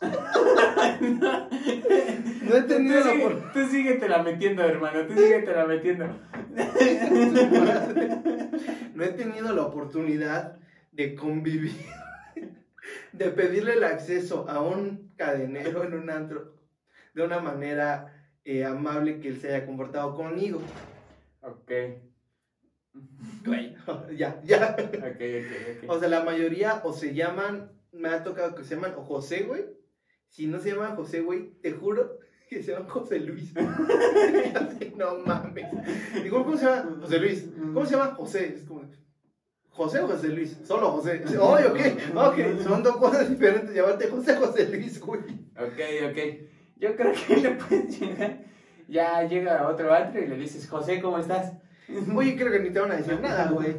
[2.42, 3.52] No he tenido tú, la oportunidad.
[3.52, 6.06] tú síguete la metiendo, hermano, tú síguete la metiendo.
[8.94, 10.56] No he tenido la oportunidad
[10.90, 11.76] de convivir,
[13.12, 16.56] de pedirle el acceso a un cadenero en un antro
[17.14, 18.12] de una manera
[18.44, 20.60] eh, amable que él se haya comportado conmigo.
[21.42, 21.70] Ok,
[23.44, 23.74] Güey,
[24.16, 24.76] ya, ya.
[24.78, 25.90] ok, ok, ok.
[25.90, 29.44] O sea, la mayoría o se llaman, me ha tocado que se llaman o José,
[29.44, 29.64] güey.
[30.28, 32.18] Si no se llaman José, güey, te juro
[32.48, 33.52] que se llaman José Luis.
[34.96, 35.66] No mames.
[36.22, 36.98] Digo, ¿cómo se llama?
[37.00, 37.46] José Luis.
[37.72, 38.14] ¿Cómo se llama?
[38.14, 38.54] José.
[38.54, 38.82] Es como,
[39.70, 40.58] ¿José o José Luis?
[40.64, 41.24] Solo José.
[41.38, 42.62] Oye, ok, ok.
[42.62, 43.74] Son dos cosas diferentes.
[43.74, 45.20] Llamarte José José Luis, güey.
[45.56, 45.80] Ok,
[46.10, 46.18] ok.
[46.76, 48.44] Yo creo que le puedes llegar.
[48.88, 51.54] Ya llega otro antro y le dices, José, ¿cómo estás?
[52.14, 53.76] Oye, creo que ni te van a decir nada, güey.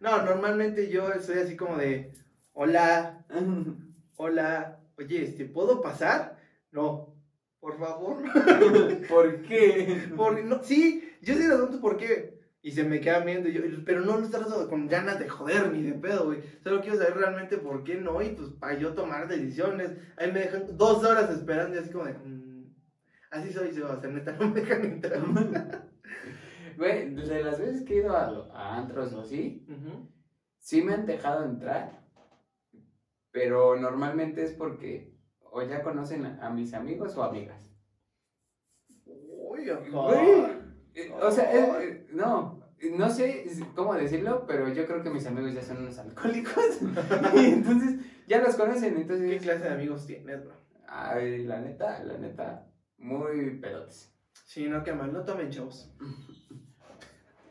[0.00, 2.12] No, normalmente yo soy así como de,
[2.52, 3.24] hola,
[4.16, 6.38] hola, oye, este, ¿puedo pasar?
[6.70, 7.14] No,
[7.60, 8.18] por favor.
[9.08, 10.08] ¿Por qué?
[10.16, 12.36] Por, no, sí, yo sí les pregunto por qué.
[12.62, 15.70] Y se me quedan viendo, y yo, pero no lo trato con ganas de joder
[15.72, 16.40] ni de pedo, güey.
[16.64, 19.92] Solo quiero saber realmente por qué no, y pues para yo tomar decisiones.
[20.16, 22.74] Ahí me dejan dos horas esperando, y así como de, "Mm,
[23.30, 25.85] así soy yo, o sea, neta, no me dejan entrar.
[26.76, 29.66] Güey, de las veces que he ido a, a antros o así,
[30.58, 32.04] sí me han dejado entrar,
[33.30, 37.70] pero normalmente es porque o ya conocen a, a mis amigos o amigas.
[39.06, 39.66] Uy.
[39.90, 40.44] Güey,
[40.94, 42.60] eh, O sea, es- eh, no,
[42.96, 46.78] no sé cómo decirlo, pero yo creo que mis amigos ya son unos alcohólicos.
[47.34, 49.30] y entonces ya los conocen, entonces...
[49.30, 50.54] ¿Qué clase de amigos tienes, bro?
[50.88, 54.12] Ay, la neta, la neta, muy pelotes.
[54.44, 55.92] Sí, no, qué mal, no tomen chavos.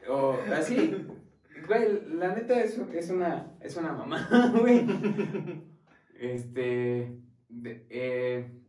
[0.09, 1.05] O así,
[1.67, 4.85] güey, la neta es, es una, es una mamá, güey.
[6.19, 7.17] Este,
[7.49, 8.61] de- eh,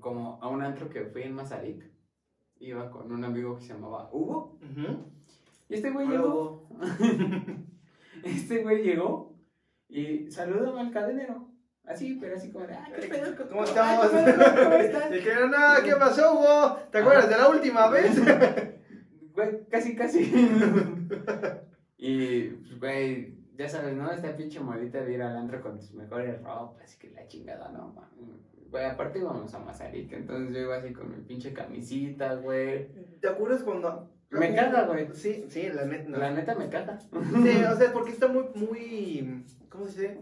[0.00, 1.84] como a un antro que fui en Mazarik,
[2.58, 4.58] iba con un amigo que se llamaba Hugo.
[5.68, 6.68] Y este güey Hola, llegó,
[8.24, 9.36] este güey llegó
[9.88, 11.48] y saludó al cadenero.
[11.84, 13.48] Así, pero así como de, ah, ¿qué pedo?
[13.48, 14.06] ¿Cómo estamos?
[14.08, 15.10] ¿Cómo estás?
[15.12, 16.76] Dijeron, no, ¿qué pasó, Hugo?
[16.92, 18.12] ¿Te acuerdas de la última vez?
[19.40, 20.20] Güey, casi, casi.
[21.98, 24.10] y, pues, güey, ya sabes, ¿no?
[24.10, 27.94] Esta pinche modita de ir al antro con tus mejores ropas, que la chingada, no,
[27.94, 28.36] mames.
[28.70, 32.88] Güey, aparte íbamos a Mazarik, entonces yo iba así con mi pinche camisita, güey.
[33.20, 34.10] ¿Te acuerdas cuando.?
[34.28, 35.08] Me caga, güey.
[35.14, 36.08] Sí, sí, la neta.
[36.08, 36.18] no.
[36.18, 37.00] La neta me caga.
[37.00, 39.44] Sí, o sea, porque está muy, muy.
[39.70, 40.20] ¿Cómo se dice?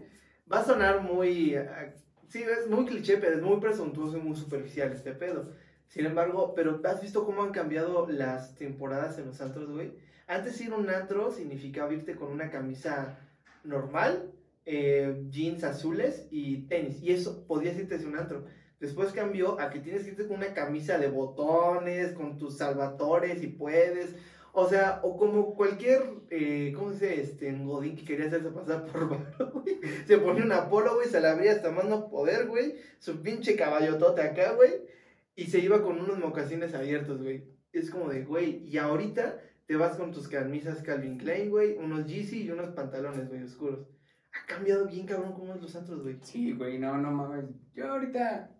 [0.51, 1.55] Va a sonar muy.
[1.55, 1.93] ah,
[2.29, 5.51] Sí, es muy cliché, pero es muy presuntuoso y muy superficial este pedo.
[5.89, 9.91] Sin embargo, pero ¿has visto cómo han cambiado las temporadas en los antros, güey?
[10.27, 13.17] Antes ir un antro significaba irte con una camisa
[13.63, 14.31] normal,
[14.65, 17.01] eh, jeans azules y tenis.
[17.01, 18.45] Y eso podías irte a un antro.
[18.79, 23.39] Después cambió a que tienes que irte con una camisa de botones, con tus salvatores
[23.39, 24.15] si puedes.
[24.53, 27.21] O sea, o como cualquier, eh, ¿cómo se dice?
[27.21, 29.79] Este, Godín que quería hacerse pasar por varo, güey.
[30.05, 32.75] Se ponía una polo, güey, se la abría hasta más no poder, güey.
[32.99, 34.98] Su pinche caballotote acá, güey.
[35.39, 37.45] Y se iba con unos mocasines abiertos, güey.
[37.71, 42.05] Es como de, güey, y ahorita te vas con tus camisas Calvin Klein, güey, unos
[42.07, 43.87] Yeezy y unos pantalones, güey, oscuros.
[44.33, 46.17] Ha cambiado bien, cabrón, como es los antros, güey.
[46.23, 47.45] Sí, güey, no, no mames.
[47.73, 48.51] Yo ahorita,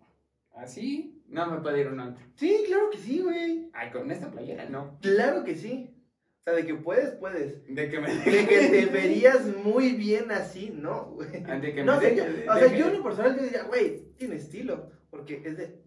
[0.56, 2.24] así, no me puedo ir a un antro.
[2.34, 3.68] Sí, claro que sí, güey.
[3.74, 4.98] Ay, con esta playera, no.
[5.02, 5.94] Claro que sí.
[6.40, 7.62] O sea, de que puedes, puedes.
[7.66, 11.42] De que me De que te verías muy bien así, no, güey.
[11.60, 14.14] De que No me yo, deje- o sea, yo en lo personal yo diría, güey,
[14.16, 15.79] tiene estilo, porque es de...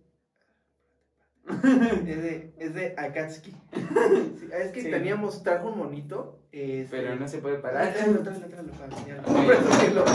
[2.08, 3.54] Es de, es de Akatsuki.
[4.40, 4.90] Sí, es que Sí.
[4.92, 6.40] teníamos, trajo un monito.
[6.52, 7.94] este, Pero no se puede Ah, parar.
[7.94, 9.24] tráelo, tráelo, tráelo, para enseñarlo.
[9.24, 9.38] Ok.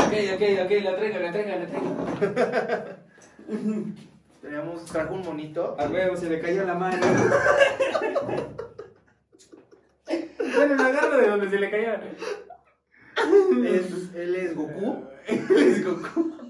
[0.07, 1.91] Ok, ok, ok, lo traigo, lo traigo, lo traigo.
[4.43, 5.77] Teníamos, trajo un monito.
[5.79, 6.97] A huevo, se le cayó la mano.
[10.57, 11.93] bueno, lo agarro de donde se le cayó.
[14.15, 15.05] Él es Goku.
[15.27, 16.48] Es Goku.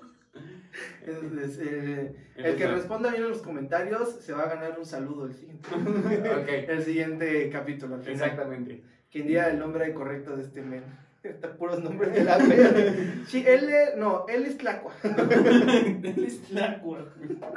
[1.08, 4.84] Es- es, eh, el que responda bien en los comentarios se va a ganar un
[4.84, 5.68] saludo el siguiente,
[6.42, 7.94] Ok, el siguiente capítulo.
[7.96, 8.14] al final.
[8.14, 8.82] exactamente.
[9.10, 10.84] Quien diga el nombre correcto de este men.
[11.22, 12.94] Está puros nombres de la verga.
[13.26, 14.92] Sí, él es, no, él es Tlacua.
[15.02, 17.04] Él es Tlacua.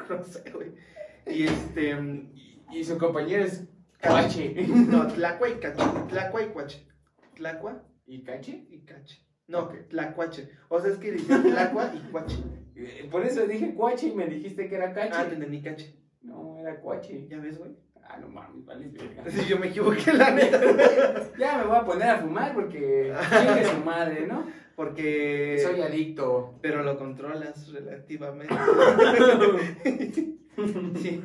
[0.10, 0.72] No sé, güey.
[1.28, 1.92] Y este,
[2.36, 3.66] Y, y su compañero es
[4.00, 4.56] Cache.
[4.68, 5.84] no, Tlacua y Cache.
[6.10, 6.88] Tlacua y Cuache.
[7.36, 8.66] Tlacua ¿Y Cache?
[8.70, 9.24] y Cache.
[9.48, 10.50] No, Tlacuache.
[10.70, 12.38] O sea, es que dice Tlacua y Cuache.
[12.76, 15.26] Eh, Por eso dije Cuache y me dijiste que era Ah, Cache.
[15.30, 15.96] te entendí Cache.
[16.24, 17.28] No, era Cuache.
[17.28, 17.72] ¿Ya ves, güey?
[18.04, 19.24] Ah, no mames, vale, verga.
[19.30, 20.60] Sí, yo me equivoqué, la neta.
[21.40, 24.46] Ya me voy a poner a fumar porque chingue su madre, ¿no?
[24.76, 25.60] Porque.
[25.62, 26.56] Soy adicto.
[26.62, 28.56] Pero lo controlas relativamente.
[31.02, 31.24] Sí.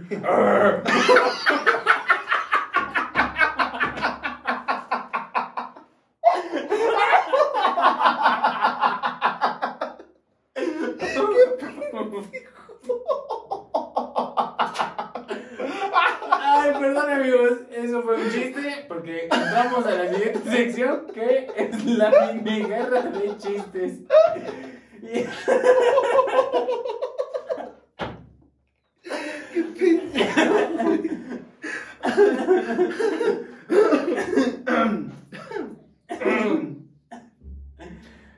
[16.30, 21.84] Ay, perdón amigos, eso fue un chiste porque vamos a la siguiente sección que es
[21.86, 24.00] la mini guerra de chistes.
[25.02, 25.26] Y-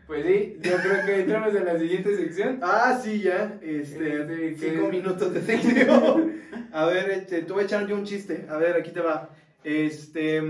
[0.07, 2.61] Pues sí, yo creo que entramos en la siguiente sección.
[2.62, 3.59] Ah, sí, ya.
[3.61, 6.33] Este, Este, cinco minutos de sección.
[6.73, 8.47] A ver, este, te voy a echar yo un chiste.
[8.49, 9.29] A ver, aquí te va.
[9.65, 10.41] Este,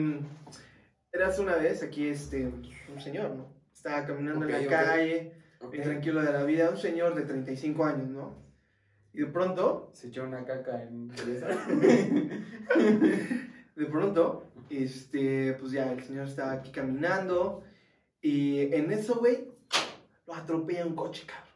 [1.12, 3.52] eras una vez aquí, este, un señor, ¿no?
[3.72, 5.32] Estaba caminando en la calle,
[5.70, 8.48] bien tranquilo de la vida, un señor de 35 años, ¿no?
[9.12, 11.08] Y de pronto, Se echó una caca en
[13.76, 17.64] de pronto, este, pues ya el señor estaba aquí caminando
[18.20, 19.48] y en eso, güey,
[20.26, 21.48] lo atropella un coche, cabrón.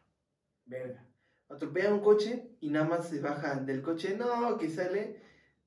[0.64, 1.04] Verga.
[1.48, 4.16] atropella un coche y nada más se baja del coche.
[4.16, 5.20] No, que sale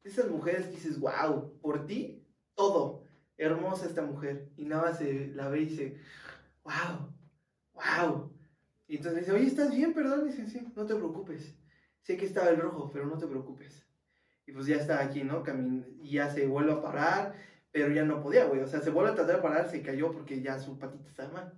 [0.06, 3.04] esas mujeres que dices, wow, por ti, todo.
[3.38, 4.50] Hermosa esta mujer.
[4.56, 5.98] Y nada más se la ve y dice,
[6.64, 7.14] wow,
[7.74, 8.32] wow.
[8.88, 9.94] Y entonces le dice, oye, ¿estás bien?
[9.94, 10.28] Perdón.
[10.28, 11.56] Y dice, sí, no te preocupes.
[12.02, 13.86] Sé que estaba el rojo, pero no te preocupes.
[14.46, 15.42] Y pues ya está aquí, ¿no?
[15.42, 17.36] Camin y ya se vuelve a parar.
[17.72, 18.62] pero ya no podía, güey.
[18.62, 21.34] O sea, se vuelve a tratar de parar, se cayó porque ya su patita estaba
[21.34, 21.54] mal.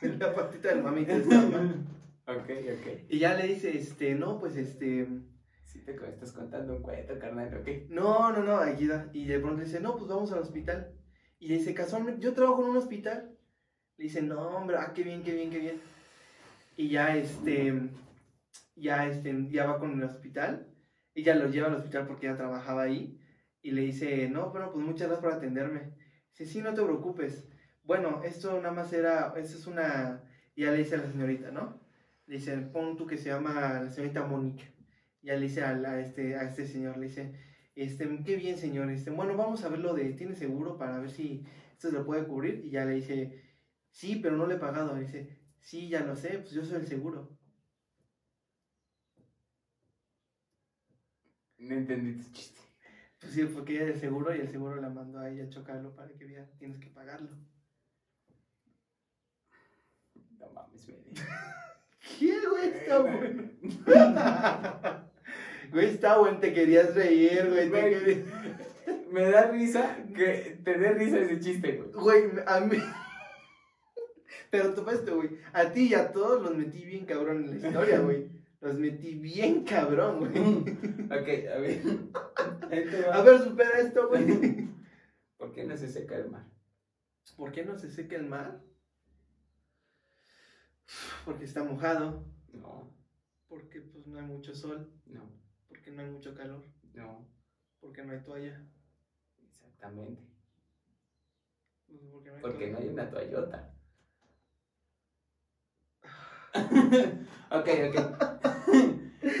[0.18, 1.86] La patita del mamita estaba mal.
[2.26, 3.04] Ok, ok.
[3.10, 5.06] Y ya le dice, este, no, pues este.
[5.68, 7.90] Sí te estás contando un cuento, carnal, ok.
[7.90, 9.10] No, no, no, aquí da.
[9.12, 10.94] Y de pronto dice, no, pues vamos al hospital.
[11.38, 13.36] Y le dice, casualmente, yo trabajo en un hospital.
[13.98, 15.80] Le dice, no, hombre, ah, qué bien, qué bien, qué bien.
[16.74, 17.90] Y ya, este,
[18.76, 20.74] ya, este, ya va con el hospital.
[21.14, 23.20] Ya lo lleva al hospital porque ya trabajaba ahí.
[23.60, 25.92] Y le dice, no, pero pues muchas gracias por atenderme.
[26.30, 27.46] Dice, sí, no te preocupes.
[27.82, 30.24] Bueno, esto nada más era, esto es una,
[30.56, 31.78] ya le dice a la señorita, ¿no?
[32.24, 34.64] Le dice, pon tú que se llama la señorita Mónica.
[35.22, 37.32] Ya le dice a, este, a este señor, le dice,
[37.74, 41.10] este, qué bien señor, este, bueno, vamos a ver lo de, ¿tiene seguro para ver
[41.10, 42.64] si esto se lo puede cubrir?
[42.64, 43.42] Y ya le dice,
[43.90, 44.94] sí, pero no le he pagado.
[44.94, 45.28] Le dice,
[45.60, 47.30] sí, ya lo sé, pues yo soy el seguro.
[51.58, 52.62] No entendí tu chiste.
[53.20, 55.48] Pues sí, porque ella es el seguro y el seguro la mandó a ella a
[55.50, 57.36] chocarlo para que vea, tienes que pagarlo.
[60.38, 60.94] No mames, me
[62.18, 62.68] ¿Qué, güey?
[62.78, 63.50] Está bueno.
[65.70, 67.70] Güey, está bueno, te querías reír, güey.
[67.70, 68.04] te Güey.
[68.04, 68.26] querías-
[69.12, 71.92] Me da risa que te dé risa ese chiste, güey.
[71.92, 72.76] Güey, a mí.
[74.50, 75.30] Pero tú esto, güey.
[75.52, 78.28] A ti y a todos los metí bien cabrón en la historia, güey.
[78.60, 80.32] Los metí bien cabrón, güey.
[81.08, 81.80] Ok, a ver.
[83.08, 83.14] Va.
[83.14, 84.68] A ver, supera esto, güey.
[85.38, 86.44] ¿Por qué no se seca el mar?
[87.36, 88.60] ¿Por qué no se seca el mar?
[91.24, 92.24] Porque está mojado.
[92.52, 92.90] No,
[93.48, 94.90] Porque pues no hay mucho sol.
[95.06, 95.30] no,
[95.88, 96.62] Porque no hay mucho calor.
[96.92, 97.26] no,
[97.80, 98.60] Porque no hay toalla.
[99.48, 100.20] exactamente.
[101.86, 102.88] Pues, porque no hay Porque no toalla.
[102.88, 103.74] hay una toallota.
[107.50, 107.96] ok, ok.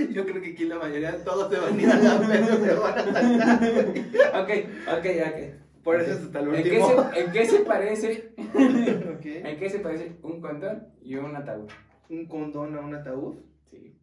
[0.10, 2.18] Yo creo que aquí la mayoría de todos se van a ir a la
[2.56, 4.42] se van a saltar.
[4.42, 4.50] Ok,
[4.88, 5.82] ok, ok.
[5.84, 7.10] Por eso es hasta el ¿En qué, último.
[7.12, 8.34] se, ¿En qué se parece?
[8.36, 11.68] ¿En qué se parece un condón y un ataúd?
[12.08, 13.36] Un condón a un ataúd.
[13.70, 13.98] Sí.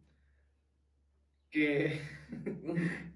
[1.50, 2.00] Que,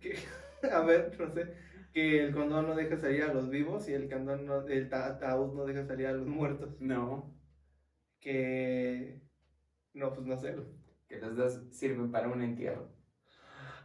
[0.00, 0.16] que-
[0.72, 1.54] a ver, no sé,
[1.92, 5.06] que el condón no deja salir a los vivos y el condón no, el ta-
[5.06, 6.76] ataúd no deja salir a los muertos.
[6.80, 7.34] No,
[8.20, 9.20] Que,
[9.94, 10.54] no, pues no sé.
[11.08, 12.88] que los dos sirven para un entierro.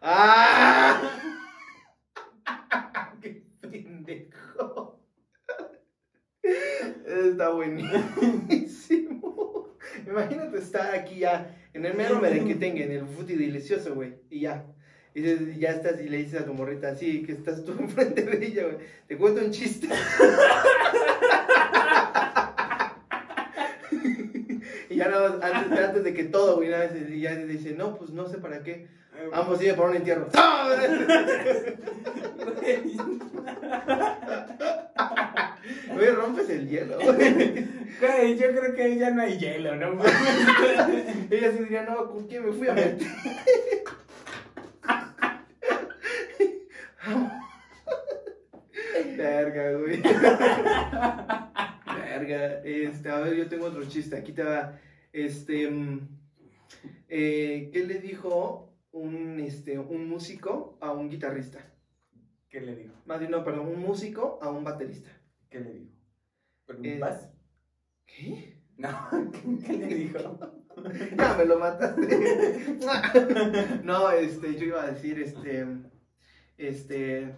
[0.01, 1.01] ¡Ah!
[3.21, 5.01] ¡Qué pendejo!
[7.07, 7.95] Está buenísimo.
[10.05, 14.74] Imagínate estar aquí ya, en el mero merenquetengue, en el futi delicioso, güey, y ya.
[15.15, 18.21] Y dices- ya estás y le dices a tu morrita así, que estás tú enfrente
[18.23, 18.77] de ella, güey.
[19.07, 19.87] Te cuento un chiste.
[24.89, 27.71] y ya nada más, antes, antes de que todo, güey, nada más, y ya dice,
[27.73, 28.87] no, pues no sé para qué.
[29.31, 30.27] Vamos a ir para un entierro.
[35.93, 36.97] Güey, rompes el hielo.
[36.99, 39.99] Güey, yo creo que ahí ya no hay hielo, ¿no?
[41.31, 43.07] Ella sí diría, no, ¿con quién me fui a meter?
[49.55, 50.01] Verga, güey.
[51.85, 52.61] Verga.
[52.63, 54.17] Este, a ver, yo tengo otro chiste.
[54.17, 54.77] Aquí te va.
[55.13, 55.69] Este.
[55.69, 56.09] mm,
[57.07, 61.73] eh, ¿Qué le dijo un, este, un músico a un guitarrista?
[62.49, 62.93] ¿Qué le digo?
[63.05, 65.09] Más bien, no, perdón, un músico a un baterista.
[65.49, 65.91] ¿Qué le digo?
[66.65, 66.99] ¿Por Eh?
[68.05, 68.61] ¿Qué?
[68.77, 68.89] No,
[69.65, 70.39] ¿qué le dijo?
[71.17, 72.77] Ya me lo mataste.
[73.83, 75.65] no, este, yo iba a decir, este,
[76.57, 77.33] este,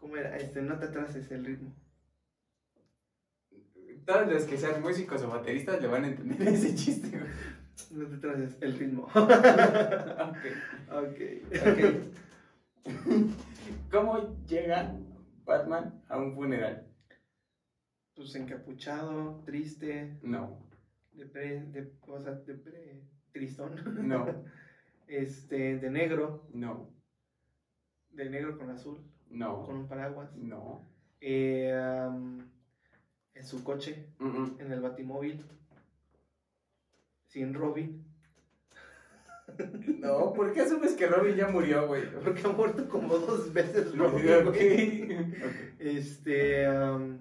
[0.00, 0.36] ¿cómo era?
[0.36, 1.74] Este, no te atrases el ritmo.
[4.06, 7.30] Todos los que sean músicos o bateristas le van a entender ese chiste, güey.
[7.90, 9.08] No te atrases el ritmo.
[9.14, 10.36] Ok,
[10.90, 11.20] ok.
[11.54, 12.90] ok.
[13.90, 14.96] ¿Cómo llega
[15.44, 16.86] Batman a un funeral?
[18.14, 20.66] Pues encapuchado, triste, No,
[21.12, 24.08] depre, de, o sea, depre, tristón.
[24.08, 24.26] no,
[25.06, 26.88] Este, de negro, no,
[28.10, 30.34] de negro con azul, con no, un paraguas.
[30.36, 30.86] no.
[31.20, 32.50] Eh, am,
[33.34, 35.44] en su coche, en el batimóvil,
[37.26, 38.04] sin Robin.
[39.98, 42.04] No, ¿por qué asumes que Robin ya murió, güey?
[42.22, 45.34] Porque ha muerto como dos veces Robin.
[45.78, 46.66] Este.
[46.66, 47.18] am,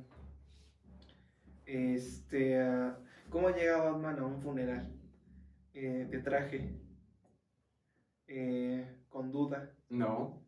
[1.66, 2.60] este.
[2.62, 2.98] ah,
[3.30, 4.92] ¿Cómo llega Batman a un funeral?
[5.74, 6.76] Eh, de traje.
[8.28, 9.72] eh, con duda.
[9.90, 10.42] No,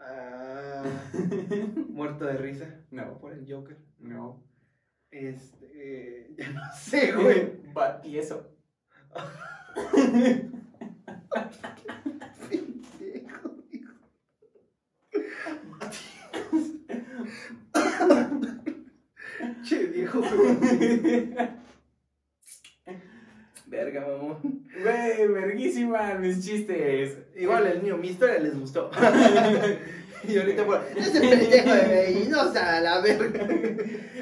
[0.00, 0.84] Ah,
[1.88, 2.84] muerto de risa.
[2.90, 3.18] No.
[3.18, 3.78] Por el Joker.
[3.98, 4.44] No.
[5.10, 6.34] Este.
[6.36, 7.72] Ya no sé, güey.
[7.72, 8.50] Batieso.
[12.48, 13.94] Pendejo, hijo.
[15.78, 16.78] Batieso.
[19.64, 20.22] che, viejo.
[23.70, 27.18] güey, verguísima mis chistes.
[27.36, 28.90] Igual el mío, mi historia les gustó.
[30.28, 33.46] y ahorita por ese pendejo de no a la verga.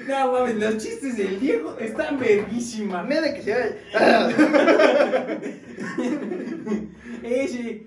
[0.09, 3.03] No mames, los chistes del Diego están verguísima.
[3.03, 4.29] Mira que se va.
[7.23, 7.87] Ese,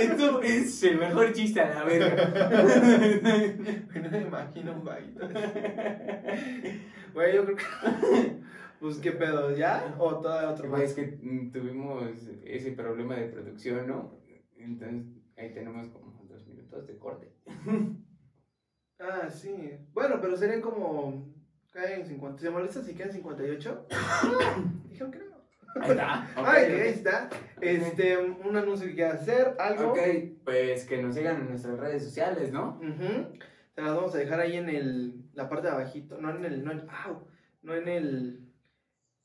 [0.00, 2.26] esto es el mejor chiste a la verga.
[3.94, 5.12] no me imagino un baile.
[7.14, 7.64] Güey, yo creo que.
[8.80, 9.94] Pues qué pedo, ¿ya?
[9.98, 12.04] ¿O todavía otro Güey, es que mm, tuvimos
[12.44, 14.18] ese problema de producción, ¿no?
[14.56, 15.06] Entonces
[15.36, 17.32] ahí tenemos como dos minutos de corte.
[18.98, 19.72] Ah, sí.
[19.92, 21.34] Bueno, pero serían como.
[21.72, 22.40] Caen 50.
[22.40, 23.86] ¿Se molesta si quedan 58?
[24.88, 25.36] Dijeron que no.
[25.82, 26.30] Ahí está.
[26.36, 27.28] Ay, ahí está.
[27.60, 29.90] Este, un anuncio que quieras hacer, algo.
[29.90, 29.98] Ok,
[30.44, 32.80] pues que nos sigan en nuestras redes sociales, ¿no?
[32.80, 33.36] Ujú.
[33.74, 36.18] Te las vamos a dejar ahí en el, la parte de abajito.
[36.18, 36.64] No en el.
[36.64, 37.28] No en, au,
[37.62, 38.48] no en el.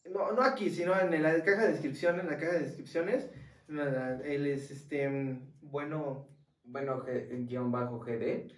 [0.06, 3.30] No, no aquí, sino en la caja de descripción, en la caja de descripciones.
[3.68, 5.39] Él es este.
[5.62, 6.28] Bueno.
[6.64, 7.04] Bueno,
[7.47, 8.49] guion bajo GD.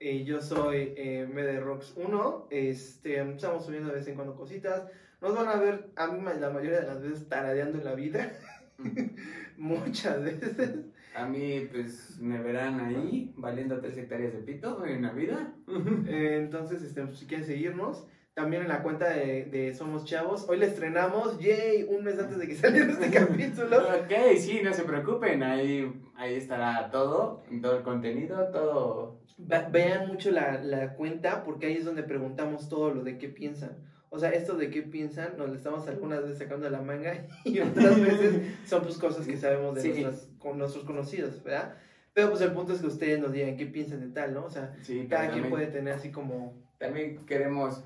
[0.00, 2.48] Eh, yo soy eh, MDRox 1.
[2.50, 4.88] Este, estamos subiendo de vez en cuando cositas.
[5.20, 8.32] Nos van a ver, a mí la mayoría de las veces, taradeando en la vida.
[9.56, 10.80] Muchas veces.
[11.14, 15.54] A mí, pues, me verán ahí, valiendo tres hectáreas de pito en la vida.
[16.08, 20.46] Eh, entonces, este, pues, si quieren seguirnos, también en la cuenta de, de Somos Chavos.
[20.48, 23.76] Hoy la estrenamos, yay, un mes antes de que saliera este capítulo.
[23.78, 29.20] Ok, sí, no se preocupen, ahí, ahí estará todo, todo el contenido, todo.
[29.38, 33.28] Ve- Vean mucho la, la cuenta porque ahí es donde preguntamos todo lo de qué
[33.28, 33.76] piensan.
[34.14, 37.26] O sea, esto de qué piensan nos lo estamos algunas veces sacando de la manga
[37.44, 39.88] y otras veces son pues cosas que sabemos de Sí.
[39.88, 41.74] nuestras, con nuestros conocidos, ¿verdad?
[42.14, 44.44] Pero pues el punto es que ustedes nos digan qué piensan de tal, ¿no?
[44.44, 46.52] O sea, Sí, cada quien también, puede tener así como...
[46.76, 47.82] también queremos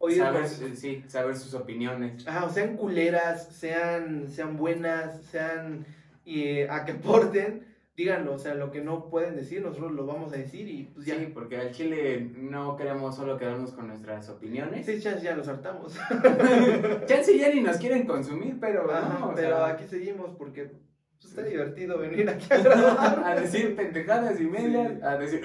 [0.00, 2.26] Oír saber, sí, saber sus opiniones.
[2.26, 5.84] Ajá, o sean culeras, sean, sean buenas, sean
[6.24, 10.32] eh, a que aporten, díganlo, o sea, lo que no pueden decir, nosotros lo vamos
[10.32, 11.16] a decir y pues ya.
[11.16, 14.86] Sí, porque al Chile no queremos solo quedarnos con nuestras opiniones.
[14.86, 15.96] Sí, chance ya los hartamos.
[17.06, 20.70] Chance ya ni nos quieren consumir, pero Ajá, no, o pero sea, aquí seguimos porque
[21.18, 23.22] pues, está divertido venir aquí a grabar.
[23.24, 25.00] a decir pendejadas y medias, Sí.
[25.02, 25.42] a decir...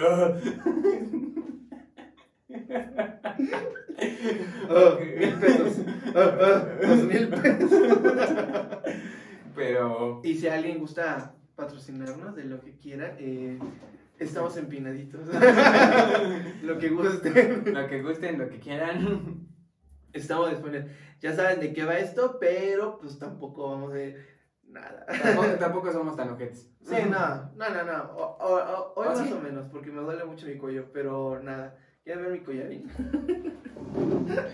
[4.70, 5.86] Oh, mil pesos.
[6.16, 7.72] Oh, oh, dos mil pesos.
[9.56, 13.60] Pero Y si alguien gusta patrocinarnos de lo que quiera, eh,
[14.20, 15.28] estamos empinaditos.
[16.64, 17.74] lo que gusten.
[17.74, 19.48] lo que gusten, lo que quieran.
[20.14, 20.92] Estamos disponibles.
[21.22, 24.26] Ya saben de qué va esto, pero pues tampoco vamos a ver
[24.68, 25.06] nada.
[25.06, 26.70] Tampoco, tampoco somos tan ojetes.
[26.82, 28.04] Sí, no, no, no, no.
[28.16, 29.34] O- o- o- hoy ¿Ah, más sí?
[29.34, 31.78] o menos, porque me duele mucho mi cuello, pero nada.
[32.04, 32.90] ¿Quieren ver mi collarín?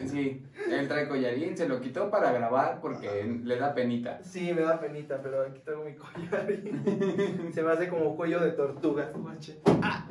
[0.06, 4.22] Sí, él trae collarín, se lo quitó para grabar porque le da penita.
[4.24, 7.50] Sí, me da penita, pero aquí tengo mi collarín.
[7.54, 9.10] Se me hace como cuello de tortuga.
[9.16, 9.58] guache.
[9.82, 10.08] Ah.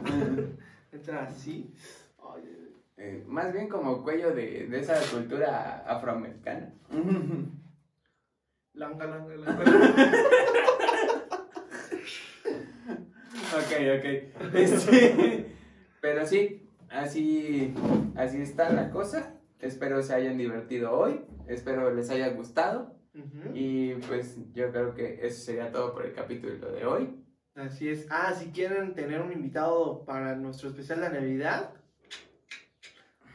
[0.93, 1.73] Entra así.
[2.19, 2.43] Ay,
[2.97, 6.73] Eh, más bien como cuello de, de esa cultura afroamericana.
[8.75, 9.65] langa, langa, langa.
[13.55, 14.55] Ok, ok.
[14.55, 15.47] Este,
[16.01, 17.75] pero sí, así,
[18.17, 19.35] así está la cosa.
[19.61, 21.21] Espero se hayan divertido hoy.
[21.47, 22.97] Espero les haya gustado.
[23.53, 27.25] Y pues yo creo que eso sería todo por el capítulo de hoy.
[27.57, 28.07] Así es.
[28.11, 31.73] Ah, si quieren tener un invitado para nuestro especial de Navidad,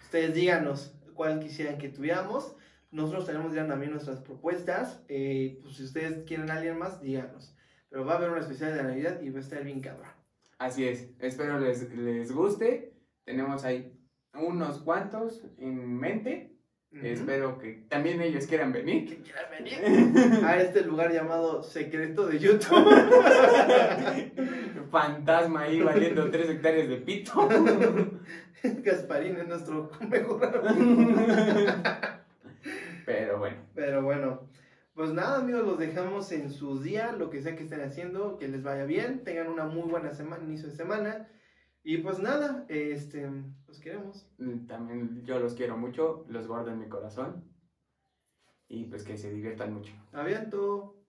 [0.04, 2.56] ustedes díganos cuál quisieran que tuviéramos.
[2.92, 5.04] Nosotros tenemos ya también nuestras propuestas.
[5.10, 7.54] eh, pues si ustedes quieren a alguien más, díganos.
[7.90, 10.12] Pero va a haber un especial de Navidad y va a estar bien cabrón.
[10.60, 11.10] Así es.
[11.20, 12.93] Espero les, les guste.
[13.26, 13.98] Tenemos ahí
[14.34, 16.50] unos cuantos en mente.
[17.02, 19.08] Espero que también ellos quieran venir.
[19.08, 22.70] Que quieran venir a este lugar llamado Secreto de YouTube.
[24.92, 27.50] Fantasma ahí valiendo tres hectáreas de pito.
[28.64, 31.12] Gasparín es nuestro mejor amigo.
[33.06, 34.48] Pero bueno, Pero bueno,
[34.94, 38.48] pues nada, amigos, los dejamos en su día, lo que sea que estén haciendo, que
[38.48, 41.28] les vaya bien, tengan una muy buena semana, inicio de semana.
[41.84, 43.30] Y pues nada, este,
[43.68, 44.26] los queremos.
[44.68, 47.44] también yo los quiero mucho, los guardo en mi corazón.
[48.70, 49.94] Y pues que se diviertan mucho.
[50.14, 51.03] Aviento.